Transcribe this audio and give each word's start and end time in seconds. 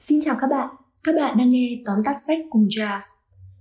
Xin 0.00 0.20
chào 0.20 0.36
các 0.40 0.46
bạn, 0.46 0.68
các 1.04 1.14
bạn 1.16 1.38
đang 1.38 1.48
nghe 1.48 1.82
tóm 1.86 1.98
tắt 2.04 2.16
sách 2.26 2.38
cùng 2.50 2.68
Jazz. 2.68 3.00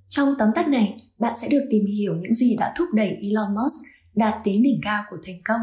Trong 0.10 0.36
tóm 0.40 0.50
tắt 0.56 0.68
này, 0.68 0.98
bạn 1.18 1.34
sẽ 1.42 1.48
được 1.48 1.66
tìm 1.70 1.86
hiểu 1.86 2.16
những 2.16 2.34
gì 2.34 2.56
đã 2.56 2.74
thúc 2.78 2.88
đẩy 2.94 3.18
Elon 3.22 3.56
Musk 3.56 3.86
đạt 4.16 4.33
đến 4.46 4.64
đỉnh 4.64 4.80
cao 4.83 5.04
của 5.10 5.17
thành 5.24 5.42
công. 5.46 5.62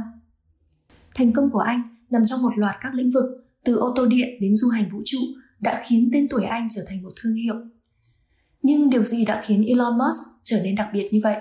Thành 1.15 1.33
công 1.33 1.51
của 1.51 1.59
anh 1.59 1.83
nằm 2.11 2.27
trong 2.27 2.43
một 2.43 2.59
loạt 2.59 2.77
các 2.81 2.95
lĩnh 2.95 3.11
vực, 3.11 3.25
từ 3.65 3.77
ô 3.77 3.93
tô 3.97 4.07
điện 4.07 4.29
đến 4.41 4.54
du 4.54 4.69
hành 4.69 4.89
vũ 4.89 4.99
trụ, 5.04 5.19
đã 5.61 5.83
khiến 5.87 6.11
tên 6.12 6.27
tuổi 6.31 6.45
anh 6.45 6.68
trở 6.70 6.82
thành 6.88 7.02
một 7.02 7.12
thương 7.22 7.34
hiệu. 7.34 7.54
Nhưng 8.62 8.90
điều 8.90 9.02
gì 9.02 9.24
đã 9.24 9.43
khiến 9.46 9.64
Elon 9.66 9.98
Musk 9.98 10.22
trở 10.43 10.61
nên 10.62 10.74
đặc 10.74 10.88
biệt 10.93 11.08
như 11.12 11.20
vậy? 11.22 11.36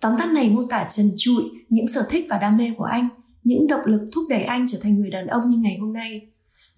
Tóm 0.00 0.14
tắt 0.18 0.32
này 0.32 0.50
mô 0.50 0.64
tả 0.64 0.86
trần 0.90 1.06
trụi 1.16 1.42
những 1.68 1.88
sở 1.88 2.06
thích 2.10 2.26
và 2.30 2.38
đam 2.38 2.56
mê 2.56 2.70
của 2.76 2.84
anh, 2.84 3.08
những 3.44 3.66
động 3.66 3.86
lực 3.86 4.08
thúc 4.12 4.24
đẩy 4.28 4.42
anh 4.42 4.66
trở 4.68 4.78
thành 4.82 4.94
người 4.94 5.10
đàn 5.10 5.26
ông 5.26 5.48
như 5.48 5.58
ngày 5.58 5.76
hôm 5.80 5.92
nay. 5.92 6.29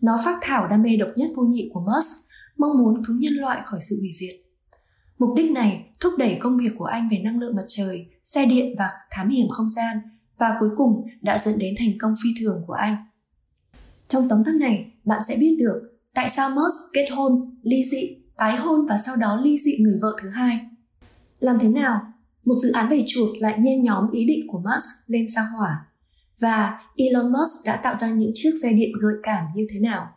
Nó 0.03 0.19
phát 0.25 0.39
thảo 0.43 0.69
đam 0.69 0.83
mê 0.83 0.97
độc 0.97 1.09
nhất 1.17 1.31
vô 1.37 1.43
nhị 1.43 1.71
của 1.73 1.81
Musk, 1.81 2.17
mong 2.57 2.79
muốn 2.79 3.05
cứu 3.07 3.17
nhân 3.17 3.33
loại 3.33 3.61
khỏi 3.65 3.81
sự 3.89 3.97
hủy 4.01 4.11
diệt. 4.21 4.35
Mục 5.19 5.31
đích 5.37 5.51
này 5.51 5.95
thúc 6.01 6.13
đẩy 6.19 6.37
công 6.41 6.59
việc 6.59 6.71
của 6.79 6.85
anh 6.85 7.09
về 7.11 7.19
năng 7.19 7.39
lượng 7.39 7.57
mặt 7.57 7.65
trời, 7.69 8.07
xe 8.25 8.47
điện 8.47 8.75
và 8.79 8.91
thám 9.11 9.29
hiểm 9.29 9.49
không 9.51 9.69
gian 9.69 9.99
và 10.39 10.57
cuối 10.61 10.69
cùng 10.77 11.07
đã 11.21 11.39
dẫn 11.45 11.59
đến 11.59 11.75
thành 11.79 11.99
công 12.01 12.15
phi 12.23 12.31
thường 12.41 12.65
của 12.67 12.73
anh. 12.73 12.97
Trong 14.09 14.29
tóm 14.29 14.45
tắt 14.45 14.53
này, 14.55 14.93
bạn 15.05 15.21
sẽ 15.29 15.37
biết 15.37 15.57
được 15.59 15.83
tại 16.15 16.31
sao 16.31 16.51
Musk 16.51 16.93
kết 16.93 17.07
hôn, 17.13 17.59
ly 17.63 17.77
dị, 17.91 18.17
tái 18.37 18.57
hôn 18.57 18.87
và 18.87 18.99
sau 19.07 19.17
đó 19.17 19.41
ly 19.43 19.59
dị 19.59 19.73
người 19.81 19.99
vợ 20.03 20.17
thứ 20.23 20.29
hai. 20.29 20.61
Làm 21.41 21.59
thế 21.59 21.69
nào 21.69 22.01
một 22.45 22.55
dự 22.63 22.73
án 22.73 22.91
về 22.91 23.05
chuột 23.09 23.29
lại 23.39 23.59
nhen 23.59 23.83
nhóm 23.83 24.11
ý 24.11 24.27
định 24.27 24.47
của 24.49 24.59
Musk 24.59 24.87
lên 25.07 25.27
sao 25.35 25.47
hỏa 25.59 25.87
và 26.41 26.79
Elon 26.97 27.33
Musk 27.33 27.67
đã 27.67 27.77
tạo 27.77 27.95
ra 27.95 28.11
những 28.11 28.31
chiếc 28.35 28.51
xe 28.63 28.73
điện 28.73 28.91
gợi 29.01 29.15
cảm 29.23 29.45
như 29.55 29.67
thế 29.71 29.81
nào. 29.81 30.09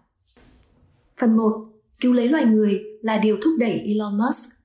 Phần 1.19 1.37
1. 1.37 1.51
Cứu 1.99 2.13
lấy 2.13 2.27
loài 2.27 2.45
người 2.45 2.83
là 3.01 3.17
điều 3.17 3.37
thúc 3.43 3.53
đẩy 3.59 3.79
Elon 3.85 4.17
Musk. 4.17 4.55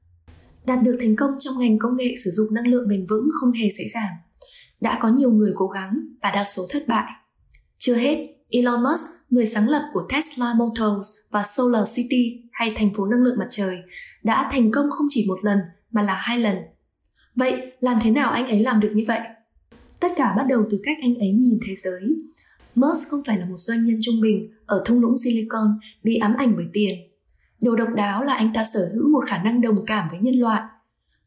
Đạt 0.67 0.83
được 0.83 0.97
thành 1.01 1.17
công 1.17 1.31
trong 1.39 1.59
ngành 1.59 1.79
công 1.79 1.97
nghệ 1.97 2.15
sử 2.25 2.31
dụng 2.31 2.55
năng 2.55 2.67
lượng 2.67 2.89
bền 2.89 3.07
vững 3.07 3.29
không 3.41 3.53
hề 3.53 3.71
dễ 3.79 3.85
dàng. 3.95 4.13
Đã 4.81 4.99
có 5.03 5.09
nhiều 5.09 5.31
người 5.31 5.53
cố 5.57 5.67
gắng 5.67 6.01
và 6.23 6.31
đa 6.31 6.45
số 6.45 6.67
thất 6.71 6.89
bại. 6.89 7.05
Chưa 7.79 7.95
hết, 7.95 8.17
Elon 8.51 8.83
Musk, 8.83 9.07
người 9.31 9.47
sáng 9.47 9.69
lập 9.69 9.83
của 9.93 10.03
Tesla 10.09 10.55
Motors 10.55 11.09
và 11.31 11.43
Solar 11.43 11.97
City 11.97 12.43
hay 12.53 12.73
thành 12.77 12.95
phố 12.95 13.07
năng 13.07 13.21
lượng 13.21 13.39
mặt 13.39 13.47
trời, 13.51 13.79
đã 14.23 14.49
thành 14.53 14.71
công 14.71 14.91
không 14.91 15.07
chỉ 15.11 15.25
một 15.29 15.39
lần 15.43 15.59
mà 15.91 16.03
là 16.03 16.15
hai 16.15 16.39
lần. 16.39 16.57
Vậy 17.35 17.73
làm 17.81 17.99
thế 18.03 18.11
nào 18.11 18.31
anh 18.31 18.47
ấy 18.47 18.61
làm 18.61 18.81
được 18.81 18.93
như 18.95 19.05
vậy? 19.09 19.21
Tất 20.01 20.13
cả 20.17 20.35
bắt 20.37 20.47
đầu 20.49 20.65
từ 20.71 20.81
cách 20.83 20.97
anh 21.03 21.15
ấy 21.15 21.31
nhìn 21.31 21.59
thế 21.67 21.75
giới. 21.77 22.03
Musk 22.75 23.09
không 23.09 23.23
phải 23.27 23.39
là 23.39 23.45
một 23.45 23.57
doanh 23.59 23.83
nhân 23.83 23.99
trung 24.03 24.21
bình 24.21 24.51
ở 24.67 24.83
thung 24.87 25.01
lũng 25.01 25.17
Silicon 25.17 25.79
bị 26.03 26.17
ám 26.17 26.35
ảnh 26.39 26.57
bởi 26.57 26.67
tiền. 26.73 26.99
Điều 27.61 27.77
độc 27.77 27.89
đáo 27.97 28.25
là 28.25 28.35
anh 28.35 28.51
ta 28.55 28.65
sở 28.75 28.91
hữu 28.95 29.11
một 29.11 29.25
khả 29.29 29.43
năng 29.43 29.61
đồng 29.61 29.87
cảm 29.87 30.09
với 30.11 30.19
nhân 30.21 30.35
loại. 30.35 30.63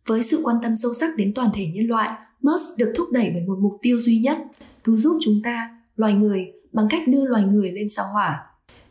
Với 0.08 0.24
sự 0.24 0.42
quan 0.44 0.58
tâm 0.64 0.76
sâu 0.76 0.94
sắc 0.94 1.18
đến 1.18 1.34
toàn 1.34 1.50
thể 1.56 1.68
nhân 1.74 1.88
loại, 1.88 2.10
Musk 2.42 2.78
được 2.78 2.94
thúc 2.96 3.08
đẩy 3.12 3.32
bởi 3.34 3.44
một 3.48 3.58
mục 3.62 3.74
tiêu 3.82 4.00
duy 4.00 4.20
nhất, 4.20 4.38
cứu 4.84 4.98
giúp 4.98 5.20
chúng 5.26 5.42
ta, 5.44 5.70
loài 5.96 6.14
người, 6.14 6.52
bằng 6.72 6.88
cách 6.90 7.08
đưa 7.08 7.26
loài 7.26 7.44
người 7.44 7.72
lên 7.72 7.90
sao 7.90 8.06
hỏa. 8.14 8.40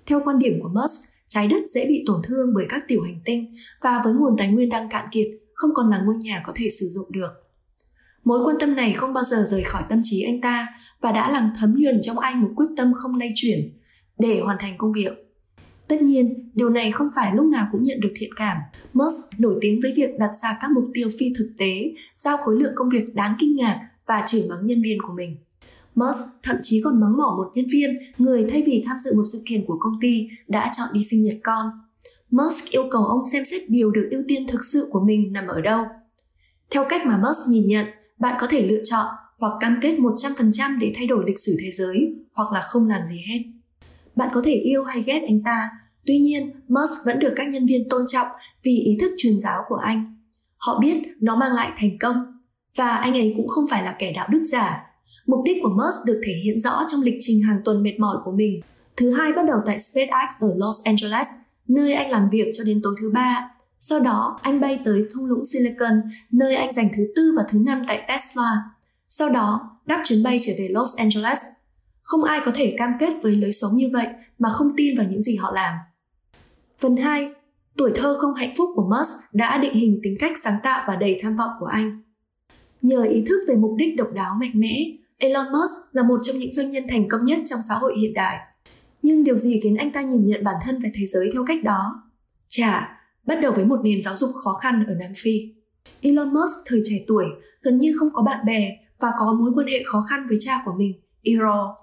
Theo 0.06 0.20
quan 0.24 0.39
điểm 0.39 0.52
của 0.62 0.69
Musk, 0.69 1.08
trái 1.28 1.48
đất 1.48 1.69
dễ 1.74 1.86
bị 1.86 2.05
tổn 2.06 2.22
thương 2.24 2.55
bởi 2.55 2.67
các 2.69 2.83
tiểu 2.89 3.02
hành 3.02 3.20
tinh 3.24 3.55
và 3.80 4.02
với 4.05 4.14
nguồn 4.14 4.36
tài 4.39 4.48
nguyên 4.48 4.69
đang 4.69 4.89
cạn 4.89 5.08
kiệt, 5.12 5.27
không 5.55 5.70
còn 5.74 5.91
là 5.91 5.98
ngôi 5.98 6.17
nhà 6.17 6.42
có 6.46 6.52
thể 6.56 6.70
sử 6.70 6.86
dụng 6.86 7.12
được. 7.12 7.41
Mối 8.24 8.40
quan 8.44 8.56
tâm 8.60 8.74
này 8.74 8.92
không 8.92 9.12
bao 9.12 9.24
giờ 9.24 9.44
rời 9.48 9.62
khỏi 9.64 9.82
tâm 9.88 10.00
trí 10.02 10.22
anh 10.22 10.40
ta 10.40 10.68
và 11.00 11.12
đã 11.12 11.30
làm 11.30 11.50
thấm 11.58 11.74
nhuần 11.78 12.00
trong 12.02 12.18
anh 12.18 12.40
một 12.40 12.50
quyết 12.56 12.66
tâm 12.76 12.92
không 12.94 13.14
lay 13.14 13.32
chuyển 13.34 13.78
để 14.18 14.40
hoàn 14.40 14.56
thành 14.60 14.74
công 14.78 14.92
việc. 14.92 15.12
Tất 15.88 16.02
nhiên, 16.02 16.50
điều 16.54 16.70
này 16.70 16.92
không 16.92 17.08
phải 17.14 17.32
lúc 17.34 17.46
nào 17.46 17.68
cũng 17.72 17.82
nhận 17.82 18.00
được 18.00 18.12
thiện 18.16 18.30
cảm. 18.36 18.56
Musk 18.92 19.16
nổi 19.38 19.58
tiếng 19.60 19.80
với 19.82 19.92
việc 19.96 20.10
đặt 20.18 20.30
ra 20.42 20.58
các 20.60 20.70
mục 20.70 20.84
tiêu 20.94 21.08
phi 21.18 21.26
thực 21.38 21.52
tế, 21.58 21.92
giao 22.16 22.36
khối 22.36 22.56
lượng 22.60 22.72
công 22.76 22.88
việc 22.88 23.14
đáng 23.14 23.34
kinh 23.38 23.56
ngạc 23.56 23.80
và 24.06 24.24
chửi 24.27 24.42
mắng 24.48 24.66
nhân 24.66 24.82
viên 24.82 24.98
của 25.06 25.12
mình. 25.16 25.36
Musk 25.94 26.24
thậm 26.42 26.56
chí 26.62 26.80
còn 26.84 27.00
mắng 27.00 27.16
mỏ 27.16 27.34
một 27.36 27.50
nhân 27.55 27.64
viên, 27.72 27.98
người 28.18 28.46
thay 28.50 28.62
vì 28.66 28.84
tham 28.86 28.96
dự 29.00 29.14
một 29.14 29.22
sự 29.32 29.42
kiện 29.48 29.66
của 29.66 29.77
công 29.80 29.98
ty 30.00 30.28
đã 30.48 30.72
chọn 30.77 30.88
đi 30.92 31.00
sinh 31.11 31.22
nhật 31.22 31.36
con. 31.44 31.66
Musk 32.30 32.70
yêu 32.70 32.82
cầu 32.90 33.05
ông 33.05 33.22
xem 33.32 33.44
xét 33.44 33.62
điều 33.68 33.90
được 33.90 34.08
ưu 34.11 34.22
tiên 34.28 34.46
thực 34.48 34.64
sự 34.64 34.88
của 34.90 35.00
mình 35.00 35.32
nằm 35.32 35.46
ở 35.46 35.61
đâu. 35.61 35.84
Theo 36.70 36.84
cách 36.88 37.06
mà 37.06 37.18
Musk 37.18 37.48
nhìn 37.48 37.66
nhận, 37.66 37.86
bạn 38.22 38.36
có 38.40 38.46
thể 38.50 38.66
lựa 38.66 38.83
chọn 38.84 39.06
hoặc 39.38 39.52
cam 39.60 39.78
kết 39.83 39.98
100% 39.98 40.78
để 40.78 40.92
thay 40.96 41.06
đổi 41.06 41.24
lịch 41.27 41.38
sử 41.38 41.56
thế 41.60 41.70
giới 41.70 42.14
hoặc 42.33 42.52
là 42.52 42.60
không 42.60 42.88
làm 42.88 43.00
gì 43.10 43.24
hết. 43.28 43.38
Bạn 44.16 44.28
có 44.34 44.42
thể 44.44 44.52
yêu 44.52 44.84
hay 44.84 45.02
ghét 45.06 45.20
anh 45.27 45.42
ta, 45.44 45.70
tuy 46.06 46.18
nhiên 46.18 46.50
Musk 46.68 47.06
vẫn 47.06 47.18
được 47.18 47.32
các 47.36 47.48
nhân 47.48 47.66
viên 47.66 47.88
tôn 47.88 48.02
trọng 48.08 48.27
vì 48.62 48.78
ý 48.78 48.96
thức 49.00 49.12
truyền 49.18 49.40
giáo 49.40 49.62
của 49.68 49.74
anh. 49.74 50.16
Họ 50.56 50.78
biết 50.80 51.02
nó 51.20 51.36
mang 51.36 51.52
lại 51.52 51.72
thành 51.78 51.98
công 51.98 52.16
và 52.77 52.88
anh 52.88 53.12
ấy 53.12 53.34
cũng 53.36 53.48
không 53.48 53.64
phải 53.70 53.82
là 53.82 53.96
kẻ 53.98 54.12
đạo 54.12 54.28
đức 54.30 54.42
giả. 54.52 54.82
Mục 55.27 55.40
đích 55.44 55.56
của 55.62 55.70
Musk 55.70 56.06
được 56.06 56.20
thể 56.27 56.32
hiện 56.44 56.61
rõ 56.61 56.84
trong 56.88 57.02
lịch 57.02 57.16
trình 57.20 57.42
hàng 57.42 57.61
tuần 57.64 57.82
mệt 57.82 57.98
mỏi 57.98 58.16
của 58.24 58.32
mình. 58.32 58.61
Thứ 58.96 59.12
hai 59.12 59.32
bắt 59.32 59.42
đầu 59.46 59.58
tại 59.66 59.78
SpaceX 59.78 60.40
ở 60.40 60.48
Los 60.56 60.82
Angeles, 60.84 61.27
nơi 61.68 61.92
anh 61.92 62.11
làm 62.11 62.30
việc 62.30 62.50
cho 62.55 62.64
đến 62.64 62.80
tối 62.82 62.94
thứ 63.00 63.11
ba 63.14 63.48
sau 63.84 64.00
đó, 64.00 64.38
anh 64.42 64.60
bay 64.60 64.80
tới 64.84 65.04
thung 65.12 65.24
lũng 65.24 65.44
Silicon, 65.44 66.02
nơi 66.30 66.54
anh 66.54 66.72
giành 66.72 66.88
thứ 66.96 67.02
tư 67.16 67.34
và 67.36 67.42
thứ 67.48 67.58
năm 67.58 67.82
tại 67.88 68.04
Tesla. 68.08 68.62
Sau 69.08 69.28
đó, 69.28 69.70
đáp 69.86 70.02
chuyến 70.04 70.22
bay 70.22 70.36
trở 70.46 70.52
về 70.58 70.68
Los 70.70 70.96
Angeles. 70.96 71.38
Không 72.02 72.24
ai 72.24 72.40
có 72.44 72.52
thể 72.54 72.74
cam 72.78 72.92
kết 73.00 73.12
với 73.22 73.36
lối 73.36 73.52
sống 73.52 73.76
như 73.76 73.90
vậy 73.92 74.06
mà 74.38 74.48
không 74.50 74.72
tin 74.76 74.96
vào 74.96 75.06
những 75.10 75.22
gì 75.22 75.36
họ 75.36 75.52
làm. 75.54 75.74
Phần 76.78 76.96
2. 76.96 77.30
Tuổi 77.76 77.92
thơ 77.94 78.18
không 78.20 78.34
hạnh 78.34 78.52
phúc 78.56 78.70
của 78.74 78.84
Musk 78.84 79.34
đã 79.34 79.58
định 79.58 79.74
hình 79.74 80.00
tính 80.02 80.16
cách 80.20 80.32
sáng 80.42 80.58
tạo 80.62 80.84
và 80.88 80.96
đầy 80.96 81.18
tham 81.22 81.36
vọng 81.36 81.50
của 81.60 81.66
anh. 81.66 82.02
Nhờ 82.82 83.02
ý 83.02 83.24
thức 83.28 83.40
về 83.48 83.56
mục 83.56 83.74
đích 83.78 83.96
độc 83.96 84.08
đáo 84.14 84.34
mạnh 84.40 84.52
mẽ, 84.54 84.84
Elon 85.18 85.52
Musk 85.52 85.94
là 85.94 86.02
một 86.02 86.20
trong 86.22 86.36
những 86.36 86.52
doanh 86.52 86.70
nhân 86.70 86.84
thành 86.88 87.08
công 87.08 87.24
nhất 87.24 87.38
trong 87.44 87.60
xã 87.68 87.74
hội 87.74 87.94
hiện 88.00 88.14
đại. 88.14 88.38
Nhưng 89.02 89.24
điều 89.24 89.36
gì 89.36 89.60
khiến 89.62 89.76
anh 89.76 89.92
ta 89.92 90.02
nhìn 90.02 90.26
nhận 90.26 90.44
bản 90.44 90.56
thân 90.64 90.82
về 90.82 90.90
thế 90.94 91.06
giới 91.06 91.30
theo 91.32 91.44
cách 91.46 91.64
đó? 91.64 92.02
Chả, 92.48 93.02
bắt 93.27 93.38
đầu 93.42 93.52
với 93.52 93.64
một 93.64 93.80
nền 93.84 94.02
giáo 94.02 94.16
dục 94.16 94.30
khó 94.44 94.52
khăn 94.62 94.84
ở 94.88 94.94
Nam 94.94 95.12
Phi. 95.22 95.40
Elon 96.00 96.34
Musk 96.34 96.58
thời 96.66 96.80
trẻ 96.84 96.96
tuổi 97.08 97.24
gần 97.62 97.78
như 97.78 97.96
không 97.98 98.08
có 98.12 98.22
bạn 98.22 98.46
bè 98.46 98.70
và 99.00 99.08
có 99.18 99.36
mối 99.40 99.50
quan 99.55 99.66
hệ 99.66 99.83
khó 99.86 100.05
khăn 100.10 100.27
với 100.28 100.38
cha 100.40 100.62
của 100.64 100.72
mình, 100.78 100.92
Iro. 101.22 101.77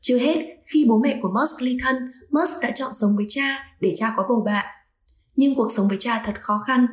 Chưa 0.00 0.18
hết, 0.18 0.36
khi 0.72 0.84
bố 0.88 0.98
mẹ 0.98 1.18
của 1.22 1.28
Musk 1.28 1.62
ly 1.62 1.78
thân, 1.82 1.96
Musk 2.30 2.62
đã 2.62 2.70
chọn 2.70 2.90
sống 3.00 3.16
với 3.16 3.26
cha 3.28 3.76
để 3.80 3.92
cha 3.96 4.14
có 4.16 4.26
bầu 4.28 4.42
bạn. 4.46 4.66
Nhưng 5.36 5.54
cuộc 5.54 5.72
sống 5.72 5.88
với 5.88 5.96
cha 6.00 6.22
thật 6.26 6.34
khó 6.40 6.62
khăn. 6.66 6.86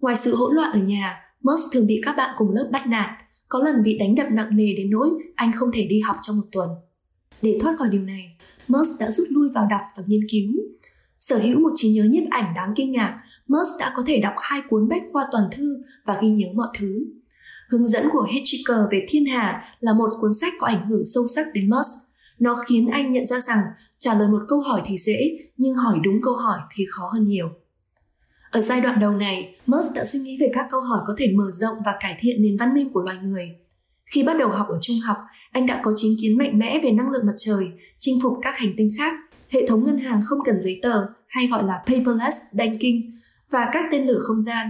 Ngoài 0.00 0.16
sự 0.16 0.36
hỗn 0.36 0.54
loạn 0.54 0.72
ở 0.72 0.78
nhà, 0.78 1.16
Musk 1.42 1.72
thường 1.72 1.86
bị 1.86 2.00
các 2.04 2.16
bạn 2.16 2.34
cùng 2.38 2.50
lớp 2.50 2.68
bắt 2.72 2.86
nạt, 2.86 3.10
có 3.48 3.58
lần 3.58 3.82
bị 3.82 3.98
đánh 3.98 4.14
đập 4.14 4.26
nặng 4.30 4.56
nề 4.56 4.74
đến 4.76 4.90
nỗi 4.90 5.08
anh 5.34 5.52
không 5.52 5.70
thể 5.74 5.86
đi 5.90 6.00
học 6.00 6.16
trong 6.22 6.36
một 6.36 6.46
tuần. 6.52 6.68
Để 7.42 7.58
thoát 7.60 7.74
khỏi 7.78 7.88
điều 7.88 8.02
này, 8.02 8.36
Musk 8.68 9.00
đã 9.00 9.10
rút 9.10 9.26
lui 9.30 9.48
vào 9.54 9.66
đọc 9.70 9.80
và 9.96 10.02
nghiên 10.06 10.20
cứu. 10.30 10.52
Sở 11.28 11.38
hữu 11.38 11.60
một 11.60 11.70
trí 11.74 11.90
nhớ 11.90 12.04
nhiếp 12.04 12.22
ảnh 12.30 12.54
đáng 12.56 12.72
kinh 12.76 12.90
ngạc, 12.90 13.20
Musk 13.48 13.80
đã 13.80 13.92
có 13.96 14.02
thể 14.06 14.20
đọc 14.20 14.34
hai 14.38 14.62
cuốn 14.68 14.88
bách 14.88 15.02
khoa 15.12 15.26
toàn 15.32 15.44
thư 15.56 15.82
và 16.04 16.18
ghi 16.22 16.28
nhớ 16.28 16.46
mọi 16.54 16.68
thứ. 16.78 17.04
Hướng 17.70 17.88
dẫn 17.88 18.08
của 18.12 18.26
Hitchhiker 18.32 18.78
về 18.90 19.06
thiên 19.08 19.26
hà 19.26 19.62
là 19.80 19.92
một 19.92 20.10
cuốn 20.20 20.34
sách 20.34 20.52
có 20.58 20.66
ảnh 20.66 20.88
hưởng 20.88 21.02
sâu 21.14 21.26
sắc 21.26 21.46
đến 21.54 21.70
Musk. 21.70 22.10
Nó 22.38 22.64
khiến 22.66 22.88
anh 22.88 23.10
nhận 23.10 23.26
ra 23.26 23.40
rằng 23.40 23.60
trả 23.98 24.14
lời 24.14 24.28
một 24.28 24.38
câu 24.48 24.60
hỏi 24.60 24.82
thì 24.84 24.98
dễ, 24.98 25.38
nhưng 25.56 25.74
hỏi 25.74 25.98
đúng 26.04 26.22
câu 26.22 26.34
hỏi 26.34 26.58
thì 26.76 26.84
khó 26.90 27.10
hơn 27.12 27.28
nhiều. 27.28 27.48
Ở 28.50 28.62
giai 28.62 28.80
đoạn 28.80 29.00
đầu 29.00 29.12
này, 29.12 29.56
Musk 29.66 29.94
đã 29.94 30.04
suy 30.04 30.18
nghĩ 30.18 30.36
về 30.40 30.50
các 30.54 30.66
câu 30.70 30.80
hỏi 30.80 31.00
có 31.06 31.14
thể 31.18 31.32
mở 31.36 31.50
rộng 31.60 31.76
và 31.84 31.96
cải 32.00 32.18
thiện 32.20 32.42
nền 32.42 32.56
văn 32.56 32.74
minh 32.74 32.92
của 32.92 33.02
loài 33.02 33.16
người. 33.22 33.50
Khi 34.06 34.22
bắt 34.22 34.36
đầu 34.38 34.48
học 34.48 34.66
ở 34.68 34.78
trung 34.82 34.98
học, 34.98 35.16
anh 35.52 35.66
đã 35.66 35.80
có 35.84 35.92
chính 35.96 36.12
kiến 36.20 36.38
mạnh 36.38 36.58
mẽ 36.58 36.80
về 36.84 36.90
năng 36.90 37.10
lượng 37.10 37.26
mặt 37.26 37.34
trời, 37.36 37.64
chinh 37.98 38.18
phục 38.22 38.32
các 38.42 38.56
hành 38.56 38.74
tinh 38.76 38.90
khác, 38.98 39.14
hệ 39.48 39.66
thống 39.66 39.84
ngân 39.84 39.98
hàng 39.98 40.22
không 40.24 40.38
cần 40.44 40.60
giấy 40.60 40.80
tờ 40.82 41.06
hay 41.26 41.46
gọi 41.46 41.64
là 41.64 41.82
paperless 41.86 42.36
banking 42.52 43.00
và 43.50 43.68
các 43.72 43.84
tên 43.90 44.06
lửa 44.06 44.18
không 44.18 44.40
gian. 44.40 44.68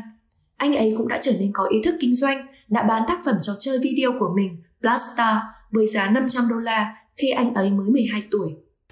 Anh 0.57 0.75
ấy 0.75 0.95
cũng 0.99 1.09
đã 1.09 1.19
trở 1.23 1.33
nên 1.41 1.51
có 1.53 1.65
ý 1.65 1.79
thức 1.85 1.95
kinh 2.01 2.15
doanh, 2.15 2.47
đã 2.69 2.83
bán 2.83 3.03
tác 3.09 3.21
phẩm 3.25 3.37
trò 3.43 3.53
chơi 3.61 3.79
video 3.79 4.13
của 4.19 4.35
mình, 4.37 4.63
Blaster, 4.81 5.37
với 5.71 5.87
giá 5.87 6.11
500 6.11 6.45
đô 6.51 6.57
la 6.57 6.95
khi 7.17 7.31
anh 7.31 7.55
ấy 7.55 7.71
mới 7.71 7.91
12 7.91 8.23
tuổi. 8.31 8.49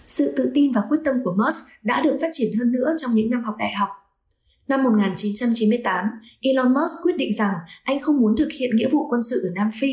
Sự 0.07 0.33
tự 0.37 0.51
tin 0.55 0.73
và 0.73 0.83
quyết 0.89 0.99
tâm 1.05 1.15
của 1.25 1.33
Musk 1.33 1.65
đã 1.83 2.01
được 2.01 2.19
phát 2.21 2.29
triển 2.33 2.59
hơn 2.59 2.73
nữa 2.73 2.95
trong 2.99 3.15
những 3.15 3.31
năm 3.31 3.45
học 3.45 3.55
đại 3.59 3.75
học. 3.75 3.89
Năm 4.69 4.83
1998, 4.83 6.07
Elon 6.41 6.75
Musk 6.75 7.03
quyết 7.03 7.17
định 7.17 7.35
rằng 7.39 7.55
anh 7.85 8.01
không 8.01 8.17
muốn 8.17 8.37
thực 8.37 8.49
hiện 8.59 8.71
nghĩa 8.77 8.89
vụ 8.89 9.09
quân 9.09 9.21
sự 9.31 9.41
ở 9.45 9.51
Nam 9.55 9.71
Phi. 9.81 9.89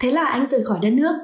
Thế 0.00 0.10
là 0.10 0.24
anh 0.24 0.46
rời 0.46 0.64
khỏi 0.64 0.78
đất 0.82 0.90
nước. 0.90 1.14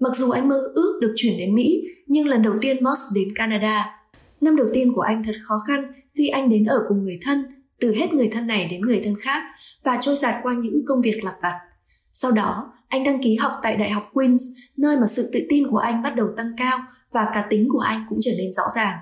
Mặc 0.00 0.16
dù 0.16 0.30
anh 0.30 0.48
mơ 0.48 0.60
ước 0.74 0.98
được 1.00 1.12
chuyển 1.16 1.38
đến 1.38 1.54
Mỹ, 1.54 1.82
nhưng 2.06 2.28
lần 2.28 2.42
đầu 2.42 2.54
tiên 2.60 2.84
Musk 2.84 3.14
đến 3.14 3.28
Canada. 3.34 4.00
Năm 4.40 4.56
đầu 4.56 4.66
tiên 4.74 4.92
của 4.94 5.00
anh 5.00 5.22
thật 5.24 5.34
khó 5.42 5.62
khăn 5.66 5.92
khi 6.14 6.28
anh 6.28 6.48
đến 6.48 6.64
ở 6.64 6.84
cùng 6.88 7.04
người 7.04 7.18
thân, 7.22 7.44
từ 7.80 7.94
hết 7.94 8.12
người 8.12 8.28
thân 8.32 8.46
này 8.46 8.68
đến 8.70 8.80
người 8.80 9.00
thân 9.04 9.14
khác 9.20 9.42
và 9.84 9.98
trôi 10.00 10.16
dạt 10.16 10.34
qua 10.42 10.54
những 10.54 10.84
công 10.86 11.02
việc 11.02 11.24
lặt 11.24 11.34
vặt. 11.42 11.60
Sau 12.12 12.30
đó, 12.30 12.72
anh 12.88 13.04
đăng 13.04 13.22
ký 13.22 13.36
học 13.36 13.52
tại 13.62 13.76
Đại 13.76 13.90
học 13.90 14.10
Queen's, 14.12 14.54
nơi 14.76 14.96
mà 14.96 15.06
sự 15.06 15.30
tự 15.32 15.40
tin 15.48 15.68
của 15.70 15.78
anh 15.78 16.02
bắt 16.02 16.14
đầu 16.16 16.26
tăng 16.36 16.52
cao 16.56 16.78
và 17.12 17.26
cá 17.34 17.46
tính 17.50 17.68
của 17.72 17.78
anh 17.78 18.06
cũng 18.08 18.18
trở 18.22 18.30
nên 18.38 18.52
rõ 18.52 18.62
ràng. 18.76 18.98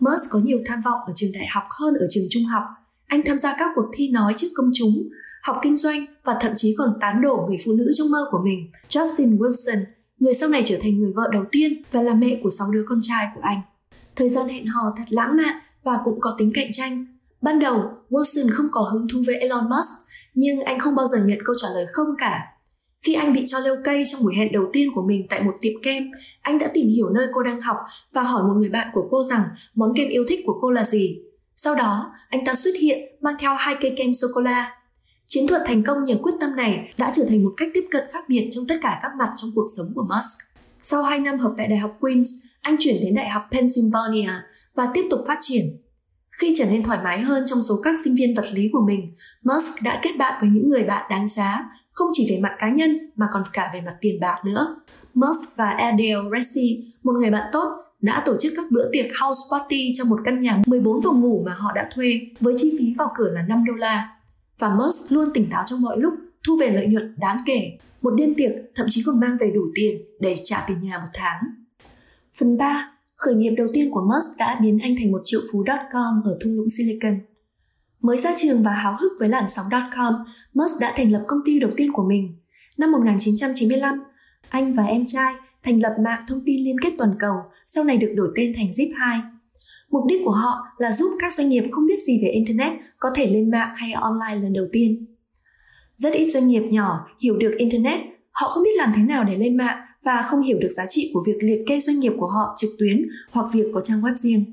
Musk 0.00 0.30
có 0.30 0.38
nhiều 0.38 0.58
tham 0.66 0.80
vọng 0.84 0.98
ở 1.06 1.12
trường 1.16 1.32
đại 1.32 1.46
học 1.54 1.64
hơn 1.70 1.94
ở 1.94 2.06
trường 2.10 2.24
trung 2.30 2.44
học. 2.44 2.62
Anh 3.06 3.22
tham 3.24 3.38
gia 3.38 3.56
các 3.58 3.70
cuộc 3.74 3.86
thi 3.94 4.08
nói 4.08 4.34
trước 4.36 4.48
công 4.54 4.70
chúng, 4.74 5.08
học 5.42 5.56
kinh 5.62 5.76
doanh 5.76 6.06
và 6.24 6.36
thậm 6.40 6.52
chí 6.56 6.74
còn 6.78 6.98
tán 7.00 7.20
đổ 7.22 7.46
người 7.48 7.58
phụ 7.64 7.72
nữ 7.72 7.90
trong 7.94 8.10
mơ 8.10 8.18
của 8.30 8.40
mình, 8.44 8.70
Justin 8.88 9.38
Wilson, 9.38 9.84
người 10.22 10.34
sau 10.34 10.48
này 10.48 10.62
trở 10.66 10.78
thành 10.82 10.98
người 10.98 11.12
vợ 11.16 11.28
đầu 11.32 11.44
tiên 11.52 11.82
và 11.92 12.02
là 12.02 12.14
mẹ 12.14 12.40
của 12.42 12.50
sáu 12.50 12.70
đứa 12.70 12.84
con 12.88 12.98
trai 13.02 13.26
của 13.34 13.40
anh. 13.42 13.60
Thời 14.16 14.28
gian 14.28 14.48
hẹn 14.48 14.66
hò 14.66 14.94
thật 14.96 15.04
lãng 15.08 15.36
mạn 15.36 15.56
và 15.82 15.98
cũng 16.04 16.20
có 16.20 16.34
tính 16.38 16.50
cạnh 16.54 16.72
tranh. 16.72 17.06
Ban 17.40 17.58
đầu, 17.58 17.90
Wilson 18.10 18.48
không 18.52 18.66
có 18.72 18.80
hứng 18.80 19.06
thú 19.12 19.22
với 19.26 19.36
Elon 19.36 19.64
Musk, 19.70 19.88
nhưng 20.34 20.60
anh 20.60 20.80
không 20.80 20.94
bao 20.94 21.06
giờ 21.06 21.18
nhận 21.24 21.38
câu 21.44 21.54
trả 21.62 21.68
lời 21.74 21.86
không 21.92 22.06
cả. 22.18 22.40
Khi 23.06 23.14
anh 23.14 23.32
bị 23.32 23.44
cho 23.46 23.58
leo 23.58 23.76
cây 23.84 24.02
trong 24.06 24.22
buổi 24.22 24.34
hẹn 24.36 24.52
đầu 24.52 24.64
tiên 24.72 24.88
của 24.94 25.02
mình 25.02 25.26
tại 25.30 25.42
một 25.42 25.54
tiệm 25.60 25.72
kem, 25.82 26.10
anh 26.42 26.58
đã 26.58 26.70
tìm 26.74 26.88
hiểu 26.88 27.10
nơi 27.14 27.26
cô 27.34 27.42
đang 27.42 27.60
học 27.60 27.76
và 28.12 28.22
hỏi 28.22 28.42
một 28.42 28.54
người 28.56 28.68
bạn 28.68 28.88
của 28.94 29.08
cô 29.10 29.22
rằng 29.22 29.42
món 29.74 29.94
kem 29.96 30.08
yêu 30.08 30.24
thích 30.28 30.40
của 30.46 30.58
cô 30.60 30.70
là 30.70 30.84
gì. 30.84 31.18
Sau 31.56 31.74
đó, 31.74 32.12
anh 32.28 32.44
ta 32.44 32.54
xuất 32.54 32.74
hiện 32.80 32.98
mang 33.20 33.34
theo 33.38 33.54
hai 33.54 33.76
cây 33.80 33.94
kem 33.96 34.14
sô-cô-la. 34.14 34.81
Chiến 35.34 35.46
thuật 35.46 35.62
thành 35.66 35.82
công 35.82 36.04
nhờ 36.04 36.14
quyết 36.22 36.32
tâm 36.40 36.56
này 36.56 36.94
đã 36.98 37.12
trở 37.14 37.24
thành 37.28 37.44
một 37.44 37.52
cách 37.56 37.68
tiếp 37.74 37.84
cận 37.90 38.02
khác 38.12 38.24
biệt 38.28 38.48
trong 38.50 38.66
tất 38.68 38.74
cả 38.82 38.98
các 39.02 39.12
mặt 39.18 39.32
trong 39.36 39.50
cuộc 39.54 39.66
sống 39.76 39.92
của 39.94 40.02
Musk. 40.02 40.38
Sau 40.82 41.02
2 41.02 41.18
năm 41.18 41.38
học 41.38 41.54
tại 41.58 41.66
Đại 41.68 41.78
học 41.78 41.96
Queens, 42.00 42.30
anh 42.60 42.76
chuyển 42.80 43.00
đến 43.00 43.14
Đại 43.14 43.28
học 43.28 43.42
Pennsylvania 43.50 44.30
và 44.74 44.88
tiếp 44.94 45.02
tục 45.10 45.20
phát 45.26 45.38
triển. 45.40 45.64
Khi 46.30 46.54
trở 46.58 46.64
nên 46.64 46.82
thoải 46.82 46.98
mái 47.04 47.20
hơn 47.20 47.44
trong 47.46 47.62
số 47.62 47.80
các 47.82 47.94
sinh 48.04 48.14
viên 48.14 48.34
vật 48.34 48.44
lý 48.52 48.68
của 48.72 48.84
mình, 48.86 49.06
Musk 49.44 49.82
đã 49.82 50.00
kết 50.02 50.10
bạn 50.18 50.38
với 50.40 50.50
những 50.50 50.66
người 50.66 50.84
bạn 50.84 51.06
đáng 51.10 51.28
giá, 51.28 51.64
không 51.92 52.08
chỉ 52.12 52.26
về 52.30 52.38
mặt 52.42 52.52
cá 52.58 52.70
nhân 52.70 52.98
mà 53.16 53.26
còn 53.32 53.42
cả 53.52 53.70
về 53.74 53.80
mặt 53.80 53.96
tiền 54.00 54.20
bạc 54.20 54.36
nữa. 54.44 54.76
Musk 55.14 55.56
và 55.56 55.70
Adele 55.70 56.30
Resi, 56.32 56.92
một 57.02 57.12
người 57.12 57.30
bạn 57.30 57.50
tốt, 57.52 57.68
đã 58.00 58.22
tổ 58.26 58.32
chức 58.40 58.52
các 58.56 58.64
bữa 58.70 58.88
tiệc 58.92 59.06
house 59.20 59.40
party 59.50 59.92
trong 59.94 60.08
một 60.08 60.20
căn 60.24 60.40
nhà 60.40 60.62
14 60.66 61.02
phòng 61.02 61.20
ngủ 61.20 61.42
mà 61.46 61.54
họ 61.54 61.72
đã 61.74 61.88
thuê 61.94 62.20
với 62.40 62.54
chi 62.56 62.76
phí 62.78 62.94
vào 62.98 63.12
cửa 63.16 63.30
là 63.32 63.42
5 63.48 63.64
đô 63.64 63.74
la. 63.74 64.08
Và 64.58 64.74
Musk 64.74 65.12
luôn 65.12 65.28
tỉnh 65.34 65.48
táo 65.50 65.64
trong 65.66 65.80
mọi 65.80 65.96
lúc, 65.98 66.14
thu 66.46 66.56
về 66.60 66.70
lợi 66.70 66.86
nhuận 66.86 67.14
đáng 67.18 67.42
kể. 67.46 67.78
Một 68.02 68.10
đêm 68.10 68.34
tiệc 68.34 68.52
thậm 68.74 68.86
chí 68.90 69.02
còn 69.06 69.20
mang 69.20 69.36
về 69.40 69.50
đủ 69.54 69.62
tiền 69.74 70.02
để 70.20 70.36
trả 70.44 70.64
tiền 70.68 70.82
nhà 70.82 70.98
một 70.98 71.10
tháng. 71.14 71.40
Phần 72.38 72.56
3. 72.56 72.92
Khởi 73.16 73.34
nghiệp 73.34 73.54
đầu 73.56 73.66
tiên 73.74 73.90
của 73.90 74.00
Musk 74.00 74.38
đã 74.38 74.58
biến 74.62 74.78
anh 74.82 74.96
thành 74.98 75.12
một 75.12 75.20
triệu 75.24 75.40
phú 75.52 75.64
.com 75.92 76.20
ở 76.24 76.38
thung 76.44 76.56
lũng 76.56 76.68
Silicon. 76.68 77.18
Mới 78.00 78.18
ra 78.18 78.34
trường 78.38 78.62
và 78.62 78.72
háo 78.72 78.96
hức 79.00 79.12
với 79.20 79.28
làn 79.28 79.44
sóng 79.50 79.66
.com, 79.96 80.14
Musk 80.54 80.80
đã 80.80 80.94
thành 80.96 81.12
lập 81.12 81.24
công 81.26 81.40
ty 81.44 81.60
đầu 81.60 81.70
tiên 81.76 81.92
của 81.92 82.04
mình. 82.08 82.38
Năm 82.78 82.92
1995, 82.92 84.04
anh 84.48 84.74
và 84.74 84.84
em 84.84 85.06
trai 85.06 85.34
thành 85.64 85.80
lập 85.80 85.92
mạng 86.04 86.24
thông 86.28 86.40
tin 86.46 86.64
liên 86.64 86.76
kết 86.82 86.90
toàn 86.98 87.14
cầu, 87.18 87.34
sau 87.66 87.84
này 87.84 87.96
được 87.96 88.12
đổi 88.16 88.28
tên 88.36 88.52
thành 88.56 88.66
Zip2. 88.66 89.20
Mục 89.92 90.04
đích 90.08 90.20
của 90.24 90.30
họ 90.30 90.66
là 90.78 90.92
giúp 90.92 91.10
các 91.18 91.34
doanh 91.34 91.48
nghiệp 91.48 91.64
không 91.72 91.86
biết 91.86 92.02
gì 92.06 92.20
về 92.22 92.28
Internet 92.28 92.72
có 92.98 93.08
thể 93.14 93.26
lên 93.26 93.50
mạng 93.50 93.74
hay 93.76 93.92
online 93.92 94.42
lần 94.42 94.52
đầu 94.52 94.64
tiên. 94.72 95.06
Rất 95.96 96.12
ít 96.12 96.28
doanh 96.28 96.48
nghiệp 96.48 96.62
nhỏ 96.70 97.00
hiểu 97.22 97.36
được 97.36 97.54
Internet, 97.58 98.00
họ 98.30 98.48
không 98.48 98.62
biết 98.62 98.76
làm 98.76 98.92
thế 98.96 99.02
nào 99.02 99.24
để 99.24 99.36
lên 99.36 99.56
mạng 99.56 99.78
và 100.04 100.22
không 100.22 100.42
hiểu 100.42 100.58
được 100.60 100.70
giá 100.76 100.86
trị 100.88 101.10
của 101.14 101.22
việc 101.26 101.36
liệt 101.40 101.64
kê 101.68 101.80
doanh 101.80 102.00
nghiệp 102.00 102.12
của 102.18 102.26
họ 102.26 102.54
trực 102.56 102.70
tuyến 102.78 103.08
hoặc 103.30 103.46
việc 103.52 103.66
có 103.74 103.80
trang 103.80 104.02
web 104.02 104.16
riêng. 104.16 104.52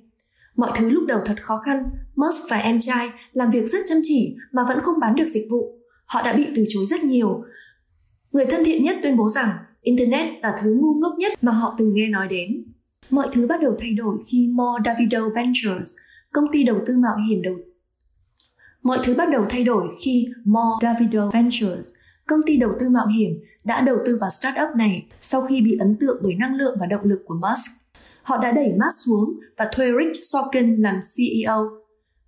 Mọi 0.56 0.72
thứ 0.76 0.90
lúc 0.90 1.04
đầu 1.08 1.20
thật 1.26 1.44
khó 1.44 1.58
khăn, 1.58 1.84
Musk 2.16 2.50
và 2.50 2.58
em 2.58 2.80
trai 2.80 3.10
làm 3.34 3.50
việc 3.52 3.68
rất 3.68 3.80
chăm 3.90 3.98
chỉ 4.04 4.36
mà 4.52 4.64
vẫn 4.68 4.80
không 4.82 5.00
bán 5.00 5.16
được 5.16 5.28
dịch 5.28 5.48
vụ. 5.52 5.80
Họ 6.06 6.22
đã 6.22 6.34
bị 6.34 6.46
từ 6.56 6.64
chối 6.70 6.86
rất 6.86 7.04
nhiều. 7.04 7.44
Người 8.32 8.46
thân 8.46 8.64
thiện 8.66 8.84
nhất 8.84 8.98
tuyên 9.04 9.18
bố 9.18 9.30
rằng 9.30 9.50
Internet 9.82 10.28
là 10.42 10.56
thứ 10.62 10.74
ngu 10.74 10.94
ngốc 11.02 11.14
nhất 11.18 11.44
mà 11.44 11.52
họ 11.52 11.76
từng 11.78 11.94
nghe 11.94 12.08
nói 12.08 12.28
đến. 12.28 12.69
Mọi 13.10 13.28
thứ 13.32 13.48
bắt 13.48 13.62
đầu 13.62 13.76
thay 13.80 13.94
đổi 13.94 14.18
khi 14.28 14.48
Mo 14.48 14.78
Davido 14.86 15.30
Ventures, 15.36 15.96
công 16.34 16.46
ty 16.52 16.64
đầu 16.64 16.78
tư 16.88 16.94
mạo 16.98 17.16
hiểm 17.30 17.42
đầu 17.42 17.56
Mọi 18.84 18.98
thứ 19.04 19.16
bắt 19.16 19.30
đầu 19.32 19.46
thay 19.50 19.64
đổi 19.64 19.88
khi 20.04 20.28
Mo 20.46 20.80
Davido 20.82 21.30
Ventures, 21.30 21.94
công 22.28 22.40
ty 22.46 22.58
đầu 22.58 22.72
tư 22.80 22.90
mạo 22.90 23.08
hiểm, 23.08 23.32
đã 23.64 23.82
đầu 23.82 23.96
tư 24.06 24.18
vào 24.22 24.30
startup 24.30 24.70
này 24.78 25.08
sau 25.22 25.42
khi 25.42 25.62
bị 25.62 25.78
ấn 25.80 25.98
tượng 26.00 26.20
bởi 26.24 26.36
năng 26.36 26.56
lượng 26.56 26.78
và 26.80 26.86
động 26.86 27.04
lực 27.04 27.20
của 27.26 27.36
Musk. 27.36 27.72
Họ 28.24 28.38
đã 28.38 28.52
đẩy 28.52 28.68
Musk 28.68 29.06
xuống 29.06 29.40
và 29.58 29.70
thuê 29.76 29.88
Rick 29.88 30.24
Sorkin 30.24 30.76
làm 30.82 30.96
CEO. 31.18 31.70